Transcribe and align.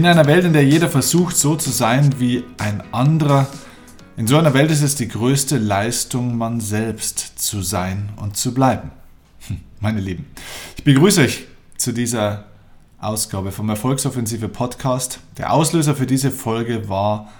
In 0.00 0.06
einer 0.06 0.24
Welt, 0.24 0.46
in 0.46 0.54
der 0.54 0.64
jeder 0.64 0.88
versucht, 0.88 1.36
so 1.36 1.56
zu 1.56 1.68
sein 1.68 2.18
wie 2.18 2.42
ein 2.56 2.82
anderer, 2.90 3.46
in 4.16 4.26
so 4.26 4.38
einer 4.38 4.54
Welt 4.54 4.70
ist 4.70 4.80
es 4.80 4.94
die 4.94 5.08
größte 5.08 5.58
Leistung, 5.58 6.38
man 6.38 6.58
selbst 6.58 7.38
zu 7.38 7.60
sein 7.60 8.08
und 8.16 8.34
zu 8.34 8.54
bleiben. 8.54 8.92
Hm, 9.48 9.60
meine 9.78 10.00
Lieben, 10.00 10.24
ich 10.78 10.84
begrüße 10.84 11.20
euch 11.20 11.44
zu 11.76 11.92
dieser 11.92 12.46
Ausgabe 12.98 13.52
vom 13.52 13.68
Erfolgsoffensive 13.68 14.48
Podcast. 14.48 15.20
Der 15.36 15.52
Auslöser 15.52 15.94
für 15.94 16.06
diese 16.06 16.30
Folge 16.30 16.88
war 16.88 17.30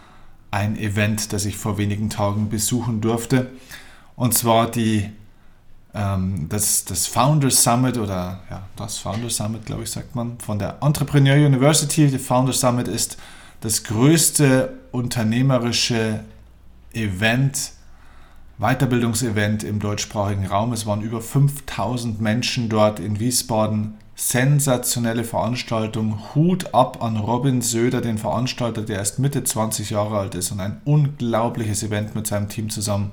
ein 0.50 0.76
Event, 0.76 1.32
das 1.32 1.46
ich 1.46 1.56
vor 1.56 1.78
wenigen 1.78 2.10
Tagen 2.10 2.50
besuchen 2.50 3.00
durfte. 3.00 3.50
Und 4.16 4.34
zwar 4.34 4.70
die 4.70 5.10
das, 5.92 6.84
das 6.84 7.06
Founders 7.08 7.62
Summit 7.64 7.98
oder 7.98 8.40
ja, 8.48 8.62
das 8.76 8.98
Founders 8.98 9.36
Summit, 9.36 9.66
glaube 9.66 9.82
ich, 9.82 9.90
sagt 9.90 10.14
man, 10.14 10.38
von 10.38 10.58
der 10.58 10.78
Entrepreneur 10.82 11.34
University. 11.34 12.08
Die 12.08 12.18
Founders 12.18 12.60
Summit 12.60 12.86
ist 12.86 13.16
das 13.60 13.82
größte 13.84 14.72
unternehmerische 14.92 16.20
Event, 16.92 17.72
Weiterbildungsevent 18.58 19.64
im 19.64 19.80
deutschsprachigen 19.80 20.46
Raum. 20.46 20.72
Es 20.72 20.86
waren 20.86 21.00
über 21.00 21.20
5000 21.20 22.20
Menschen 22.20 22.68
dort 22.68 23.00
in 23.00 23.18
Wiesbaden. 23.18 23.94
Sensationelle 24.14 25.24
Veranstaltung. 25.24 26.34
Hut 26.34 26.74
ab 26.74 27.02
an 27.02 27.16
Robin 27.16 27.62
Söder, 27.62 28.02
den 28.02 28.18
Veranstalter, 28.18 28.82
der 28.82 28.98
erst 28.98 29.18
Mitte 29.18 29.42
20 29.42 29.90
Jahre 29.90 30.18
alt 30.18 30.34
ist 30.34 30.52
und 30.52 30.60
ein 30.60 30.82
unglaubliches 30.84 31.82
Event 31.82 32.14
mit 32.14 32.26
seinem 32.26 32.48
Team 32.50 32.68
zusammen 32.68 33.12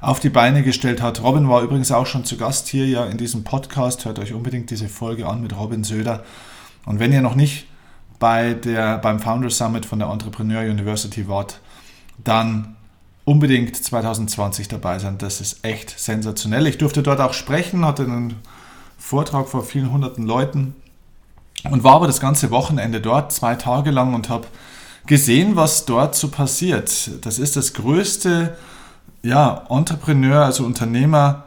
auf 0.00 0.20
die 0.20 0.30
Beine 0.30 0.62
gestellt 0.62 1.02
hat. 1.02 1.22
Robin 1.22 1.48
war 1.48 1.62
übrigens 1.62 1.90
auch 1.90 2.06
schon 2.06 2.24
zu 2.24 2.36
Gast 2.36 2.68
hier 2.68 2.86
ja 2.86 3.06
in 3.06 3.18
diesem 3.18 3.44
Podcast. 3.44 4.04
Hört 4.04 4.18
euch 4.18 4.32
unbedingt 4.32 4.70
diese 4.70 4.88
Folge 4.88 5.26
an 5.26 5.42
mit 5.42 5.56
Robin 5.56 5.84
Söder. 5.84 6.24
Und 6.86 7.00
wenn 7.00 7.12
ihr 7.12 7.20
noch 7.20 7.34
nicht 7.34 7.66
bei 8.18 8.54
der, 8.54 8.98
beim 8.98 9.20
Founder 9.20 9.50
Summit 9.50 9.86
von 9.86 9.98
der 9.98 10.08
Entrepreneur 10.08 10.62
University 10.62 11.28
wart, 11.28 11.60
dann 12.22 12.76
unbedingt 13.24 13.76
2020 13.76 14.68
dabei 14.68 14.98
sein. 14.98 15.18
Das 15.18 15.40
ist 15.40 15.64
echt 15.64 15.98
sensationell. 15.98 16.66
Ich 16.66 16.78
durfte 16.78 17.02
dort 17.02 17.20
auch 17.20 17.34
sprechen, 17.34 17.84
hatte 17.84 18.04
einen 18.04 18.36
Vortrag 18.96 19.48
vor 19.48 19.64
vielen 19.64 19.92
hunderten 19.92 20.26
Leuten 20.26 20.74
und 21.64 21.84
war 21.84 21.96
aber 21.96 22.06
das 22.06 22.20
ganze 22.20 22.50
Wochenende 22.50 23.00
dort, 23.00 23.32
zwei 23.32 23.54
Tage 23.54 23.90
lang 23.90 24.14
und 24.14 24.28
habe 24.28 24.46
gesehen, 25.06 25.56
was 25.56 25.84
dort 25.84 26.14
so 26.14 26.28
passiert. 26.28 27.10
Das 27.22 27.38
ist 27.38 27.56
das 27.56 27.74
größte 27.74 28.56
ja, 29.22 29.64
Entrepreneur, 29.68 30.44
also 30.44 30.64
Unternehmer, 30.64 31.44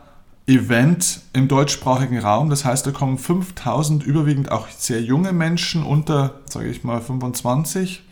Event 0.47 1.21
im 1.33 1.47
deutschsprachigen 1.47 2.19
Raum. 2.19 2.49
Das 2.49 2.65
heißt, 2.65 2.85
da 2.85 2.91
kommen 2.91 3.17
5000 3.17 4.03
überwiegend 4.03 4.51
auch 4.51 4.67
sehr 4.69 5.01
junge 5.01 5.31
Menschen 5.31 5.83
unter, 5.83 6.35
sage 6.45 6.69
ich 6.69 6.83
mal, 6.83 6.99
25, 6.99 8.03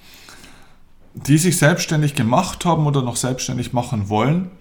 die 1.14 1.38
sich 1.38 1.58
selbstständig 1.58 2.16
gemacht 2.16 2.66
haben 2.66 2.86
oder 2.86 3.02
noch 3.02 3.16
selbstständig 3.16 3.74
machen 3.74 4.10
wollen, 4.10 4.52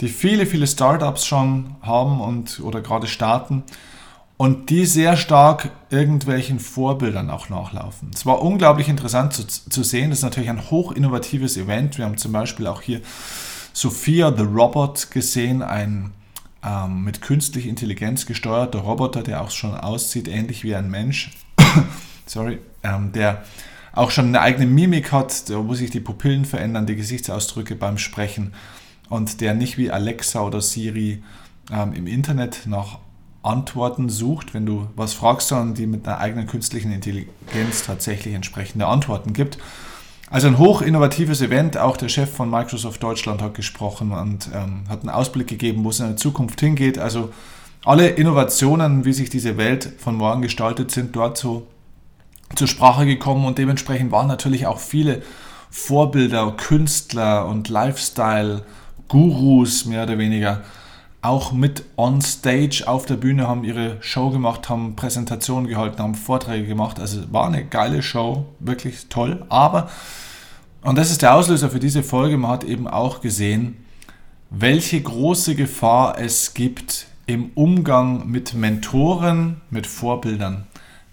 die 0.00 0.08
viele, 0.08 0.46
viele 0.46 0.66
Startups 0.66 1.26
schon 1.26 1.76
haben 1.82 2.20
und 2.20 2.60
oder 2.60 2.80
gerade 2.80 3.06
starten 3.06 3.64
und 4.36 4.68
die 4.68 4.84
sehr 4.84 5.16
stark 5.16 5.70
irgendwelchen 5.88 6.60
Vorbildern 6.60 7.30
auch 7.30 7.48
nachlaufen. 7.48 8.10
Es 8.14 8.26
war 8.26 8.42
unglaublich 8.42 8.88
interessant 8.88 9.32
zu, 9.32 9.46
zu 9.46 9.82
sehen. 9.82 10.10
Das 10.10 10.18
ist 10.18 10.24
natürlich 10.24 10.50
ein 10.50 10.70
hoch 10.70 10.92
innovatives 10.92 11.56
Event. 11.56 11.96
Wir 11.96 12.04
haben 12.04 12.18
zum 12.18 12.32
Beispiel 12.32 12.66
auch 12.66 12.82
hier 12.82 13.00
Sophia 13.76 14.34
the 14.34 14.42
Robot 14.42 15.10
gesehen, 15.10 15.60
ein 15.60 16.12
ähm, 16.64 17.04
mit 17.04 17.20
künstlich 17.20 17.66
Intelligenz 17.66 18.24
gesteuerter 18.24 18.78
Roboter, 18.78 19.22
der 19.22 19.42
auch 19.42 19.50
schon 19.50 19.74
aussieht, 19.74 20.28
ähnlich 20.28 20.64
wie 20.64 20.74
ein 20.74 20.90
Mensch. 20.90 21.32
Sorry, 22.26 22.58
ähm, 22.82 23.12
der 23.12 23.44
auch 23.92 24.10
schon 24.10 24.28
eine 24.28 24.40
eigene 24.40 24.64
Mimik 24.64 25.12
hat, 25.12 25.42
wo 25.50 25.74
sich 25.74 25.90
die 25.90 26.00
Pupillen 26.00 26.46
verändern, 26.46 26.86
die 26.86 26.96
Gesichtsausdrücke 26.96 27.74
beim 27.74 27.98
Sprechen 27.98 28.54
und 29.10 29.42
der 29.42 29.52
nicht 29.52 29.76
wie 29.76 29.90
Alexa 29.90 30.40
oder 30.40 30.62
Siri 30.62 31.22
ähm, 31.70 31.92
im 31.92 32.06
Internet 32.06 32.62
nach 32.64 33.00
Antworten 33.42 34.08
sucht, 34.08 34.54
wenn 34.54 34.64
du 34.64 34.88
was 34.96 35.12
fragst, 35.12 35.48
sondern 35.48 35.74
die 35.74 35.86
mit 35.86 36.08
einer 36.08 36.16
eigenen 36.16 36.46
künstlichen 36.46 36.92
Intelligenz 36.92 37.84
tatsächlich 37.84 38.32
entsprechende 38.32 38.86
Antworten 38.86 39.34
gibt. 39.34 39.58
Also 40.28 40.48
ein 40.48 40.58
hoch 40.58 40.82
innovatives 40.82 41.40
Event. 41.40 41.78
Auch 41.78 41.96
der 41.96 42.08
Chef 42.08 42.28
von 42.30 42.50
Microsoft 42.50 43.00
Deutschland 43.02 43.40
hat 43.42 43.54
gesprochen 43.54 44.12
und 44.12 44.50
ähm, 44.52 44.82
hat 44.88 45.00
einen 45.00 45.10
Ausblick 45.10 45.46
gegeben, 45.46 45.84
wo 45.84 45.90
es 45.90 46.00
in 46.00 46.06
der 46.06 46.16
Zukunft 46.16 46.58
hingeht. 46.60 46.98
Also 46.98 47.32
alle 47.84 48.08
Innovationen, 48.08 49.04
wie 49.04 49.12
sich 49.12 49.30
diese 49.30 49.56
Welt 49.56 49.92
von 49.98 50.16
morgen 50.16 50.42
gestaltet, 50.42 50.90
sind 50.90 51.14
dort 51.14 51.38
so 51.38 51.68
zur 52.56 52.66
Sprache 52.66 53.06
gekommen 53.06 53.44
und 53.44 53.58
dementsprechend 53.58 54.10
waren 54.10 54.26
natürlich 54.26 54.66
auch 54.66 54.80
viele 54.80 55.22
Vorbilder, 55.70 56.52
Künstler 56.56 57.46
und 57.46 57.68
Lifestyle-Gurus 57.68 59.84
mehr 59.84 60.02
oder 60.04 60.16
weniger 60.18 60.64
auch 61.22 61.52
mit 61.52 61.84
on 61.96 62.20
stage 62.20 62.84
auf 62.86 63.06
der 63.06 63.16
Bühne, 63.16 63.48
haben 63.48 63.64
ihre 63.64 63.96
Show 64.00 64.30
gemacht, 64.30 64.68
haben 64.68 64.96
Präsentationen 64.96 65.68
gehalten, 65.68 65.98
haben 65.98 66.14
Vorträge 66.14 66.66
gemacht. 66.66 67.00
Also 67.00 67.32
war 67.32 67.46
eine 67.46 67.64
geile 67.64 68.02
Show, 68.02 68.46
wirklich 68.60 69.08
toll. 69.08 69.44
Aber, 69.48 69.90
und 70.82 70.96
das 70.96 71.10
ist 71.10 71.22
der 71.22 71.34
Auslöser 71.34 71.70
für 71.70 71.80
diese 71.80 72.02
Folge, 72.02 72.36
man 72.36 72.50
hat 72.50 72.64
eben 72.64 72.86
auch 72.86 73.20
gesehen, 73.20 73.76
welche 74.50 75.00
große 75.00 75.56
Gefahr 75.56 76.18
es 76.20 76.54
gibt 76.54 77.06
im 77.26 77.50
Umgang 77.54 78.28
mit 78.30 78.54
Mentoren, 78.54 79.60
mit 79.70 79.86
Vorbildern, 79.86 80.66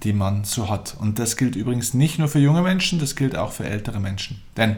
die 0.04 0.14
man 0.14 0.44
so 0.44 0.70
hat. 0.70 0.96
Und 1.00 1.18
das 1.18 1.38
gilt 1.38 1.56
übrigens 1.56 1.96
nicht 1.96 2.20
nur 2.20 2.28
für 2.28 2.40
junge 2.40 2.62
Menschen, 2.62 3.00
das 3.00 3.16
gilt 3.16 3.36
auch 3.36 3.52
für 3.52 3.66
ältere 3.66 4.00
Menschen. 4.00 4.42
Denn 4.58 4.78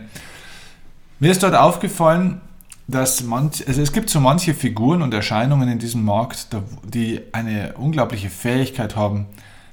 mir 1.20 1.32
ist 1.32 1.44
dort 1.44 1.56
aufgefallen, 1.56 2.40
dass 2.88 3.24
manch, 3.24 3.68
also 3.68 3.82
es 3.82 3.92
gibt 3.92 4.10
so 4.10 4.20
manche 4.20 4.54
Figuren 4.54 5.02
und 5.02 5.14
Erscheinungen 5.14 5.70
in 5.70 5.80
diesem 5.80 6.04
Markt, 6.04 6.48
die 6.84 7.22
eine 7.32 7.74
unglaubliche 7.74 8.30
Fähigkeit 8.30 8.96
haben, 8.96 9.26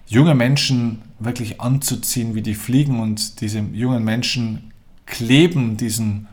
junge 0.06 0.34
Menschen 0.34 1.02
wirklich 1.18 1.60
anzuziehen, 1.60 2.34
wie 2.34 2.42
die 2.42 2.54
fliegen 2.54 3.00
und 3.00 3.40
diese 3.40 3.60
jungen 3.60 4.04
Menschen 4.04 4.72
kleben 5.06 5.76
diesen 5.76 6.26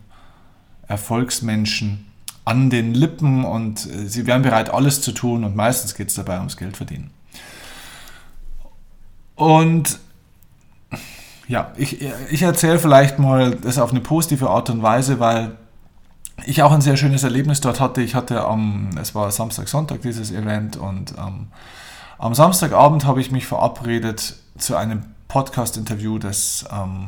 Erfolgsmenschen 0.88 2.06
an 2.46 2.70
den 2.70 2.94
Lippen 2.94 3.46
und 3.46 3.86
äh, 3.86 4.08
sie 4.08 4.26
wären 4.26 4.42
bereit, 4.42 4.70
alles 4.70 5.02
zu 5.02 5.12
tun 5.12 5.44
und 5.44 5.56
meistens 5.56 5.94
geht 5.96 6.10
es 6.10 6.16
dabei 6.16 6.38
ums 6.38 6.58
Geld 6.58 6.78
verdienen. 6.78 7.12
Und 9.36 10.00
ja, 11.48 11.72
ich, 11.78 12.02
ich 12.32 12.42
erzähle 12.42 12.80
vielleicht 12.80 13.20
mal 13.20 13.56
das 13.56 13.78
auf 13.78 13.92
eine 13.92 14.02
positive 14.02 14.50
Art 14.50 14.70
und 14.70 14.82
Weise, 14.82 15.20
weil 15.20 15.58
ich 16.46 16.64
auch 16.64 16.72
ein 16.72 16.82
sehr 16.82 16.98
schönes 16.98 17.24
Erlebnis 17.24 17.62
dort 17.62 17.80
hatte. 17.80 18.02
Ich 18.02 18.16
hatte 18.16 18.46
am, 18.46 18.90
es 19.00 19.16
war 19.16 19.32
Samstag, 19.32 19.68
Sonntag 19.68 20.02
dieses 20.02 20.32
Event 20.32 20.78
und 20.78 21.14
ähm, 21.18 21.48
am 22.18 22.36
Samstagabend 22.36 23.06
habe 23.06 23.22
ich 23.22 23.32
mich 23.32 23.46
verabredet 23.46 24.36
zu 24.58 24.76
einem 24.76 25.04
Podcast-Interview, 25.30 26.20
das 26.20 26.66
ähm, 26.72 27.08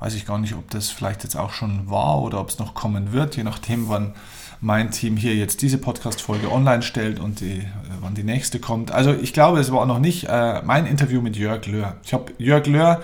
weiß 0.00 0.14
ich 0.14 0.26
gar 0.26 0.38
nicht, 0.38 0.54
ob 0.54 0.68
das 0.70 0.90
vielleicht 0.90 1.22
jetzt 1.22 1.36
auch 1.36 1.52
schon 1.52 1.88
war 1.88 2.20
oder 2.20 2.40
ob 2.40 2.50
es 2.50 2.58
noch 2.58 2.74
kommen 2.74 3.12
wird, 3.12 3.36
je 3.36 3.44
nachdem, 3.44 3.88
wann 3.88 4.14
mein 4.60 4.90
Team 4.90 5.16
hier 5.16 5.34
jetzt 5.34 5.62
diese 5.62 5.78
Podcast-Folge 5.78 6.50
online 6.50 6.82
stellt 6.82 7.20
und 7.20 7.40
die, 7.40 7.58
äh, 7.58 7.66
wann 8.00 8.14
die 8.14 8.24
nächste 8.24 8.58
kommt. 8.58 8.90
Also 8.90 9.12
ich 9.12 9.32
glaube, 9.32 9.60
es 9.60 9.72
war 9.72 9.86
noch 9.86 9.98
nicht 9.98 10.24
äh, 10.28 10.62
mein 10.62 10.86
Interview 10.86 11.20
mit 11.20 11.36
Jörg 11.36 11.66
Löhr. 11.66 11.96
Ich 12.02 12.12
habe 12.12 12.32
Jörg 12.38 12.66
Löhr 12.66 13.02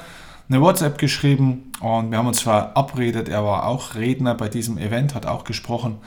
eine 0.51 0.61
WhatsApp 0.61 0.99
geschrieben 0.99 1.71
und 1.81 2.11
wir 2.11 2.19
haben 2.19 2.27
uns 2.27 2.41
verabredet. 2.41 3.29
Er 3.29 3.45
war 3.45 3.67
auch 3.67 3.95
Redner 3.95 4.35
bei 4.35 4.49
diesem 4.49 4.79
Event, 4.79 5.15
hat 5.15 5.25
auch 5.25 5.45
gesprochen. 5.45 5.99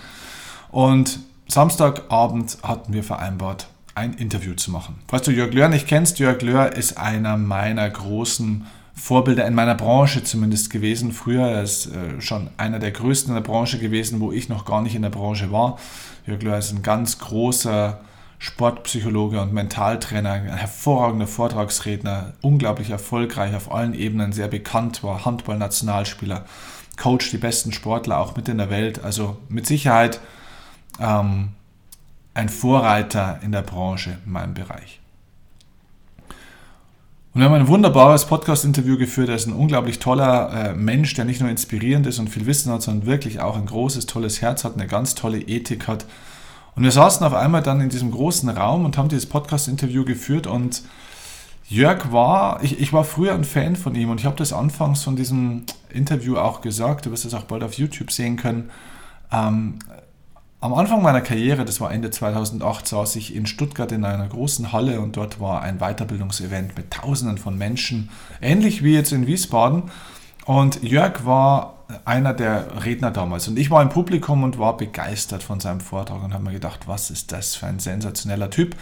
Und 0.70 1.20
Samstagabend 1.48 2.58
hatten 2.62 2.94
wir 2.94 3.04
vereinbart, 3.04 3.68
ein 3.96 4.14
Interview 4.14 4.54
zu 4.54 4.72
machen. 4.72 4.96
Falls 5.08 5.26
du 5.26 5.32
Jörg 5.32 5.54
Löhr 5.54 5.70
nicht 5.70 5.88
kennst, 5.88 6.20
Jörg 6.20 6.42
Löhr 6.42 6.74
ist 6.74 6.98
einer 6.98 7.38
meiner 7.38 7.90
großen 7.90 8.66
Vorbilder 8.96 9.48
in 9.48 9.56
meiner 9.56 9.76
Branche 9.76 10.24
zumindest 10.24 10.70
gewesen. 10.70 11.14
Früher 11.14 11.48
er 11.48 11.64
ist 11.64 11.88
äh, 11.88 12.20
schon 12.20 12.50
einer 12.58 12.80
der 12.80 12.92
größten 12.92 13.30
in 13.30 13.42
der 13.42 13.50
Branche 13.50 13.80
gewesen, 13.80 14.20
wo 14.20 14.32
ich 14.32 14.50
noch 14.50 14.66
gar 14.66 14.82
nicht 14.82 14.96
in 14.96 15.02
der 15.02 15.10
Branche 15.10 15.52
war. 15.52 15.80
Jörg 16.28 16.42
Löhr 16.44 16.58
ist 16.58 16.72
ein 16.72 16.84
ganz 16.84 17.18
großer 17.18 18.02
Sportpsychologe 18.44 19.40
und 19.40 19.54
Mentaltrainer, 19.54 20.32
ein 20.32 20.48
hervorragender 20.58 21.28
Vortragsredner, 21.28 22.34
unglaublich 22.42 22.90
erfolgreich 22.90 23.56
auf 23.56 23.72
allen 23.72 23.94
Ebenen, 23.94 24.34
sehr 24.34 24.50
bekannt 24.50 25.02
war, 25.02 25.24
Handball-Nationalspieler, 25.24 26.44
Coach 26.98 27.32
die 27.32 27.38
besten 27.38 27.72
Sportler 27.72 28.20
auch 28.20 28.36
mit 28.36 28.50
in 28.50 28.58
der 28.58 28.70
Welt. 28.70 29.02
Also 29.02 29.38
mit 29.48 29.66
Sicherheit 29.66 30.20
ähm, 31.00 31.52
ein 32.34 32.50
Vorreiter 32.50 33.40
in 33.44 33.54
der 33.54 33.62
Branche 33.62 34.18
in 34.26 34.34
meinem 34.34 34.54
Bereich. 34.54 35.00
Und 37.34 37.40
wir 37.40 37.46
haben 37.46 37.56
ein 37.56 37.70
wunderbares 37.70 38.26
Podcast-Interview 38.26 38.98
geführt. 38.98 39.30
Er 39.30 39.36
ist 39.36 39.48
ein 39.48 39.54
unglaublich 39.54 40.00
toller 40.00 40.72
äh, 40.72 40.74
Mensch, 40.74 41.14
der 41.14 41.24
nicht 41.24 41.40
nur 41.40 41.50
inspirierend 41.50 42.08
ist 42.08 42.20
und 42.20 42.30
viel 42.30 42.46
Wissen 42.46 42.74
hat, 42.74 42.82
sondern 42.82 43.08
wirklich 43.08 43.40
auch 43.40 43.56
ein 43.56 43.68
großes, 43.68 44.06
tolles 44.06 44.42
Herz 44.42 44.66
hat, 44.66 44.74
eine 44.74 44.88
ganz 44.88 45.16
tolle 45.16 45.40
Ethik 45.40 45.88
hat 45.88 46.06
und 46.76 46.84
wir 46.84 46.92
saßen 46.92 47.26
auf 47.26 47.34
einmal 47.34 47.62
dann 47.62 47.82
in 47.82 47.90
diesem 47.90 48.12
großen 48.12 48.50
Raum 48.50 48.86
und 48.86 48.98
haben 48.98 49.10
dieses 49.10 49.28
Podcast-Interview 49.28 50.06
geführt 50.06 50.48
und 50.48 50.84
Jörg 51.70 52.12
war, 52.12 52.62
ich, 52.64 52.80
ich 52.80 52.94
war 52.94 53.04
früher 53.04 53.34
ein 53.34 53.46
Fan 53.46 53.76
von 53.76 53.96
ihm 53.96 54.10
und 54.10 54.20
ich 54.20 54.26
habe 54.26 54.36
das 54.36 54.54
anfangs 54.54 55.04
von 55.04 55.16
diesem 55.16 55.64
Interview 55.90 56.38
auch 56.38 56.62
gesagt, 56.62 57.06
du 57.06 57.12
wirst 57.12 57.26
es 57.26 57.34
auch 57.34 57.44
bald 57.44 57.64
auf 57.64 57.74
YouTube 57.74 58.12
sehen 58.12 58.36
können. 58.36 58.70
Ähm, 59.32 59.80
am 60.60 60.74
Anfang 60.74 61.02
meiner 61.02 61.22
Karriere, 61.22 61.66
das 61.66 61.82
war 61.82 61.92
Ende 61.92 62.10
2008, 62.10 62.88
saß 62.88 63.16
ich 63.18 63.36
in 63.36 63.46
Stuttgart 63.46 63.92
in 63.92 64.06
einer 64.06 64.28
großen 64.28 64.72
Halle 64.72 65.02
und 65.02 65.18
dort 65.18 65.42
war 65.42 65.62
ein 65.62 65.80
Weiterbildungsevent 65.80 66.78
mit 66.78 66.92
Tausenden 66.92 67.38
von 67.38 67.58
Menschen, 67.58 68.10
ähnlich 68.42 68.84
wie 68.84 68.94
jetzt 68.94 69.12
in 69.12 69.28
Wiesbaden. 69.28 69.84
Und 70.46 70.84
Jörg 70.84 71.26
war 71.26 71.86
einer 72.06 72.34
der 72.34 72.86
Redner 72.86 73.12
damals 73.12 73.48
und 73.48 73.58
ich 73.58 73.70
war 73.70 73.82
im 73.82 73.90
Publikum 73.90 74.44
und 74.44 74.58
war 74.58 74.78
begeistert 74.78 75.44
von 75.44 75.60
seinem 75.60 75.80
Vortrag 75.80 76.24
und 76.24 76.34
habe 76.34 76.44
mir 76.44 76.54
gedacht, 76.54 76.88
was 76.88 77.12
ist 77.12 77.32
das 77.32 77.56
für 77.56 77.68
ein 77.68 77.80
sensationeller 77.80 78.50
Typ. 78.50 78.76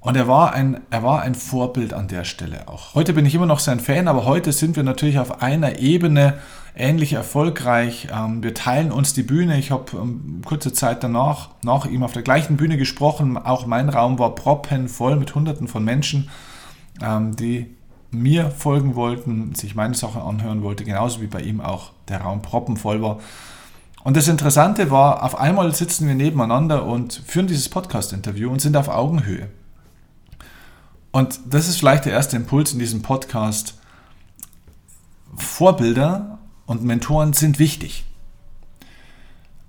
Und 0.00 0.16
er 0.16 0.28
war, 0.28 0.52
ein, 0.52 0.80
er 0.90 1.02
war 1.02 1.22
ein 1.22 1.34
Vorbild 1.34 1.94
an 1.94 2.08
der 2.08 2.24
Stelle 2.24 2.68
auch. 2.68 2.94
Heute 2.94 3.14
bin 3.14 3.24
ich 3.24 3.34
immer 3.34 3.46
noch 3.46 3.58
sein 3.58 3.80
Fan, 3.80 4.06
aber 4.06 4.26
heute 4.26 4.52
sind 4.52 4.76
wir 4.76 4.82
natürlich 4.82 5.18
auf 5.18 5.40
einer 5.40 5.78
Ebene 5.78 6.34
ähnlich 6.76 7.14
erfolgreich. 7.14 8.08
Ähm, 8.12 8.42
wir 8.42 8.52
teilen 8.52 8.92
uns 8.92 9.14
die 9.14 9.22
Bühne. 9.22 9.58
Ich 9.58 9.70
habe 9.70 9.96
ähm, 9.96 10.42
kurze 10.44 10.74
Zeit 10.74 11.02
danach 11.02 11.50
nach 11.62 11.86
ihm 11.86 12.02
auf 12.02 12.12
der 12.12 12.22
gleichen 12.22 12.58
Bühne 12.58 12.76
gesprochen. 12.76 13.38
Auch 13.38 13.64
mein 13.64 13.88
Raum 13.88 14.18
war 14.18 14.34
proppenvoll 14.34 15.16
mit 15.16 15.34
Hunderten 15.34 15.68
von 15.68 15.84
Menschen, 15.84 16.28
ähm, 17.02 17.34
die 17.34 17.74
mir 18.22 18.50
folgen 18.50 18.94
wollten, 18.94 19.54
sich 19.54 19.74
meine 19.74 19.94
Sachen 19.94 20.22
anhören 20.22 20.62
wollten, 20.62 20.84
genauso 20.84 21.20
wie 21.20 21.26
bei 21.26 21.40
ihm 21.40 21.60
auch 21.60 21.92
der 22.08 22.22
Raum 22.22 22.42
proppenvoll 22.42 23.02
war. 23.02 23.20
Und 24.02 24.16
das 24.16 24.28
Interessante 24.28 24.90
war, 24.90 25.22
auf 25.22 25.38
einmal 25.38 25.74
sitzen 25.74 26.06
wir 26.06 26.14
nebeneinander 26.14 26.84
und 26.84 27.22
führen 27.26 27.46
dieses 27.46 27.68
Podcast-Interview 27.68 28.50
und 28.50 28.60
sind 28.60 28.76
auf 28.76 28.88
Augenhöhe. 28.88 29.48
Und 31.10 31.40
das 31.48 31.68
ist 31.68 31.78
vielleicht 31.78 32.04
der 32.04 32.12
erste 32.12 32.36
Impuls 32.36 32.72
in 32.72 32.78
diesem 32.78 33.02
Podcast. 33.02 33.78
Vorbilder 35.36 36.38
und 36.66 36.84
Mentoren 36.84 37.32
sind 37.32 37.58
wichtig. 37.58 38.04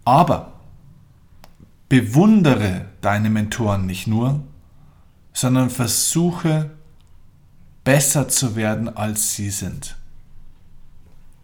Aber 0.04 0.54
bewundere 1.88 2.86
deine 3.02 3.30
Mentoren 3.30 3.86
nicht 3.86 4.08
nur, 4.08 4.42
sondern 5.34 5.70
versuche 5.70 6.72
besser 7.86 8.28
zu 8.28 8.58
werden, 8.58 8.94
als 8.98 9.36
sie 9.36 9.50
sind. 9.50 9.96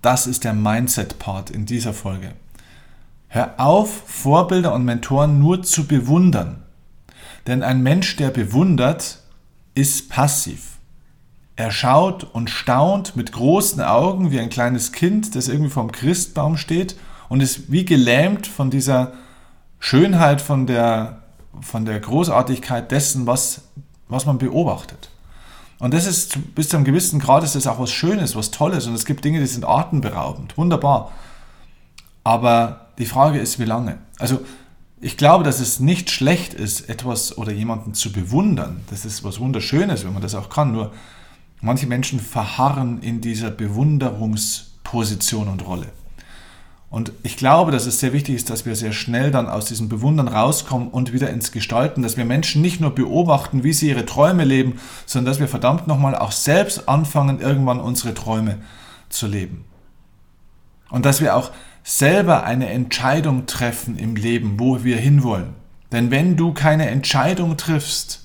Das 0.02 0.28
ist 0.28 0.44
der 0.44 0.54
Mindset-Part 0.54 1.52
in 1.52 1.66
dieser 1.66 1.94
Folge. 1.94 2.34
Hör 3.30 3.54
auf, 3.58 4.04
Vorbilder 4.08 4.74
und 4.74 4.84
Mentoren 4.84 5.40
nur 5.40 5.64
zu 5.64 5.88
bewundern. 5.88 6.64
Denn 7.48 7.64
ein 7.64 7.82
Mensch, 7.82 8.18
der 8.18 8.30
bewundert, 8.30 9.20
ist 9.76 10.10
passiv. 10.10 10.80
Er 11.56 11.72
schaut 11.72 12.24
und 12.24 12.50
staunt 12.50 13.16
mit 13.16 13.32
großen 13.32 13.82
Augen 13.82 14.32
wie 14.32 14.40
ein 14.40 14.50
kleines 14.50 14.92
Kind, 14.92 15.36
das 15.36 15.48
irgendwie 15.48 15.70
vorm 15.70 15.92
Christbaum 15.92 16.58
steht 16.58 16.98
und 17.30 17.42
ist 17.42 17.72
wie 17.72 17.86
gelähmt 17.86 18.48
von 18.48 18.72
dieser 18.72 19.14
Schönheit, 19.80 20.42
von 20.42 20.66
der, 20.66 21.22
von 21.62 21.86
der 21.86 22.00
Großartigkeit 22.00 22.92
dessen, 22.92 23.28
was, 23.28 23.62
was 24.08 24.26
man 24.26 24.40
beobachtet. 24.40 25.11
Und 25.82 25.96
das 25.96 26.06
ist 26.06 26.38
bis 26.54 26.70
zu 26.70 26.78
einem 26.78 26.86
gewissen 26.86 27.20
Grad 27.20 27.44
ist 27.44 27.56
das 27.56 27.66
auch 27.66 27.80
was 27.80 27.92
Schönes, 27.92 28.36
was 28.36 28.52
Tolles 28.52 28.86
und 28.86 28.94
es 28.94 29.04
gibt 29.04 29.26
Dinge, 29.26 29.40
die 29.40 29.48
sind 29.48 29.66
atemberaubend, 29.66 30.56
wunderbar. 30.56 31.12
Aber 32.24 32.92
die 33.00 33.08
Frage 33.08 33.40
ist, 33.40 33.58
wie 33.58 33.66
lange? 33.66 33.98
Also 34.20 34.42
ich 35.02 35.18
glaube, 35.18 35.44
dass 35.44 35.60
es 35.60 35.80
nicht 35.80 36.12
schlecht 36.12 36.54
ist, 36.54 36.88
etwas 36.88 37.36
oder 37.36 37.52
jemanden 37.52 37.96
zu 37.96 38.12
bewundern. 38.12 38.82
Das 38.92 39.06
ist 39.06 39.24
was 39.24 39.40
Wunderschönes, 39.40 40.06
wenn 40.06 40.14
man 40.14 40.22
das 40.22 40.36
auch 40.36 40.50
kann. 40.50 40.72
Nur 40.72 40.94
manche 41.62 41.88
Menschen 41.88 42.20
verharren 42.20 43.02
in 43.02 43.20
dieser 43.20 43.50
Bewunderungsposition 43.50 45.48
und 45.48 45.66
Rolle. 45.66 45.88
Und 46.92 47.14
ich 47.24 47.38
glaube, 47.38 47.72
dass 47.72 47.86
es 47.86 48.02
sehr 48.02 48.12
wichtig 48.12 48.36
ist, 48.36 48.50
dass 48.50 48.66
wir 48.66 48.76
sehr 48.76 48.92
schnell 48.92 49.32
dann 49.32 49.48
aus 49.48 49.64
diesem 49.64 49.88
Bewundern 49.88 50.28
rauskommen 50.28 50.90
und 50.90 51.14
wieder 51.14 51.30
ins 51.30 51.54
Gestalten, 51.54 52.02
dass 52.04 52.18
wir 52.18 52.26
Menschen 52.26 52.62
nicht 52.62 52.82
nur 52.82 52.94
beobachten, 52.94 53.64
wie 53.64 53.72
sie 53.72 53.88
ihre 53.88 54.06
Träume 54.06 54.44
leben, 54.44 54.78
sondern 55.06 55.32
dass 55.32 55.40
wir 55.40 55.48
verdammt 55.48 55.88
nochmal 55.88 56.16
auch 56.16 56.34
selbst 56.34 56.90
anfangen, 56.90 57.40
irgendwann 57.40 57.80
unsere 57.80 58.14
Träume 58.14 58.58
zu 59.08 59.26
leben. 59.26 59.64
Und 60.90 61.06
dass 61.06 61.22
wir 61.22 61.38
auch 61.38 61.52
selber 61.84 62.44
eine 62.44 62.68
Entscheidung 62.68 63.46
treffen 63.46 63.98
im 63.98 64.18
Leben, 64.18 64.60
wo 64.60 64.84
wir 64.84 64.98
hinwollen. 64.98 65.56
Denn 65.94 66.12
wenn 66.12 66.36
du 66.36 66.54
keine 66.54 66.90
Entscheidung 66.90 67.56
triffst, 67.56 68.21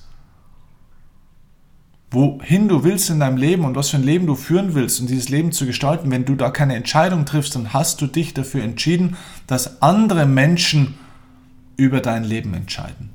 wohin 2.09 2.69
du 2.69 2.83
willst 2.83 3.09
in 3.09 3.19
deinem 3.19 3.37
Leben 3.37 3.65
und 3.65 3.75
was 3.75 3.89
für 3.89 3.97
ein 3.97 4.03
Leben 4.03 4.27
du 4.27 4.35
führen 4.35 4.73
willst 4.75 5.01
und 5.01 5.09
dieses 5.09 5.29
Leben 5.29 5.51
zu 5.51 5.65
gestalten, 5.65 6.09
wenn 6.09 6.25
du 6.25 6.35
da 6.35 6.49
keine 6.49 6.75
Entscheidung 6.75 7.25
triffst, 7.25 7.55
dann 7.55 7.73
hast 7.73 8.01
du 8.01 8.07
dich 8.07 8.33
dafür 8.33 8.63
entschieden, 8.63 9.17
dass 9.45 9.81
andere 9.81 10.25
Menschen 10.25 10.95
über 11.75 11.99
dein 11.99 12.23
Leben 12.23 12.53
entscheiden. 12.53 13.09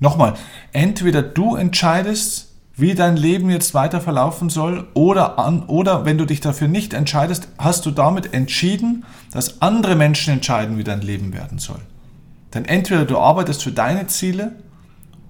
Nochmal, 0.00 0.34
entweder 0.72 1.22
du 1.22 1.56
entscheidest, 1.56 2.48
wie 2.76 2.94
dein 2.94 3.16
Leben 3.16 3.50
jetzt 3.50 3.74
weiter 3.74 4.00
verlaufen 4.00 4.48
soll 4.48 4.86
oder, 4.94 5.40
an, 5.40 5.64
oder 5.64 6.04
wenn 6.04 6.16
du 6.16 6.24
dich 6.24 6.40
dafür 6.40 6.68
nicht 6.68 6.94
entscheidest, 6.94 7.48
hast 7.58 7.84
du 7.84 7.90
damit 7.90 8.32
entschieden, 8.32 9.04
dass 9.32 9.60
andere 9.60 9.96
Menschen 9.96 10.34
entscheiden, 10.34 10.78
wie 10.78 10.84
dein 10.84 11.00
Leben 11.00 11.32
werden 11.32 11.58
soll. 11.58 11.80
Denn 12.54 12.64
entweder 12.64 13.04
du 13.04 13.18
arbeitest 13.18 13.64
für 13.64 13.72
deine 13.72 14.06
Ziele 14.06 14.52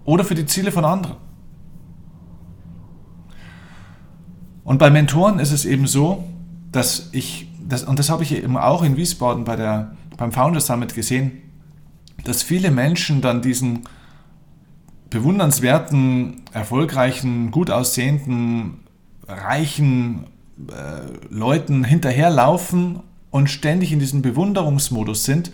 oder 0.05 0.25
für 0.25 0.35
die 0.35 0.45
Ziele 0.45 0.71
von 0.71 0.85
anderen. 0.85 1.17
Und 4.69 4.77
bei 4.77 4.91
Mentoren 4.91 5.39
ist 5.39 5.51
es 5.51 5.65
eben 5.65 5.87
so, 5.87 6.25
dass 6.73 7.09
ich, 7.13 7.49
das, 7.67 7.85
und 7.85 7.99
das 7.99 8.11
habe 8.11 8.23
ich 8.23 8.33
eben 8.33 8.59
auch 8.59 8.83
in 8.83 8.99
Wiesbaden 8.99 9.45
bei 9.45 9.57
der, 9.57 9.93
beim 10.19 10.31
Founder 10.31 10.61
Summit 10.61 10.95
gesehen, 10.95 11.41
dass 12.25 12.43
viele 12.43 12.71
Menschen 12.71 13.23
dann 13.23 13.41
diesen 13.41 13.85
bewundernswerten, 15.09 16.43
erfolgreichen, 16.53 17.51
gut 17.51 17.71
aussehenden, 17.71 18.81
reichen 19.27 20.27
äh, 20.69 21.17
Leuten 21.31 21.83
hinterherlaufen 21.83 23.01
und 23.31 23.49
ständig 23.49 23.91
in 23.91 24.01
diesem 24.01 24.21
Bewunderungsmodus 24.21 25.25
sind 25.25 25.51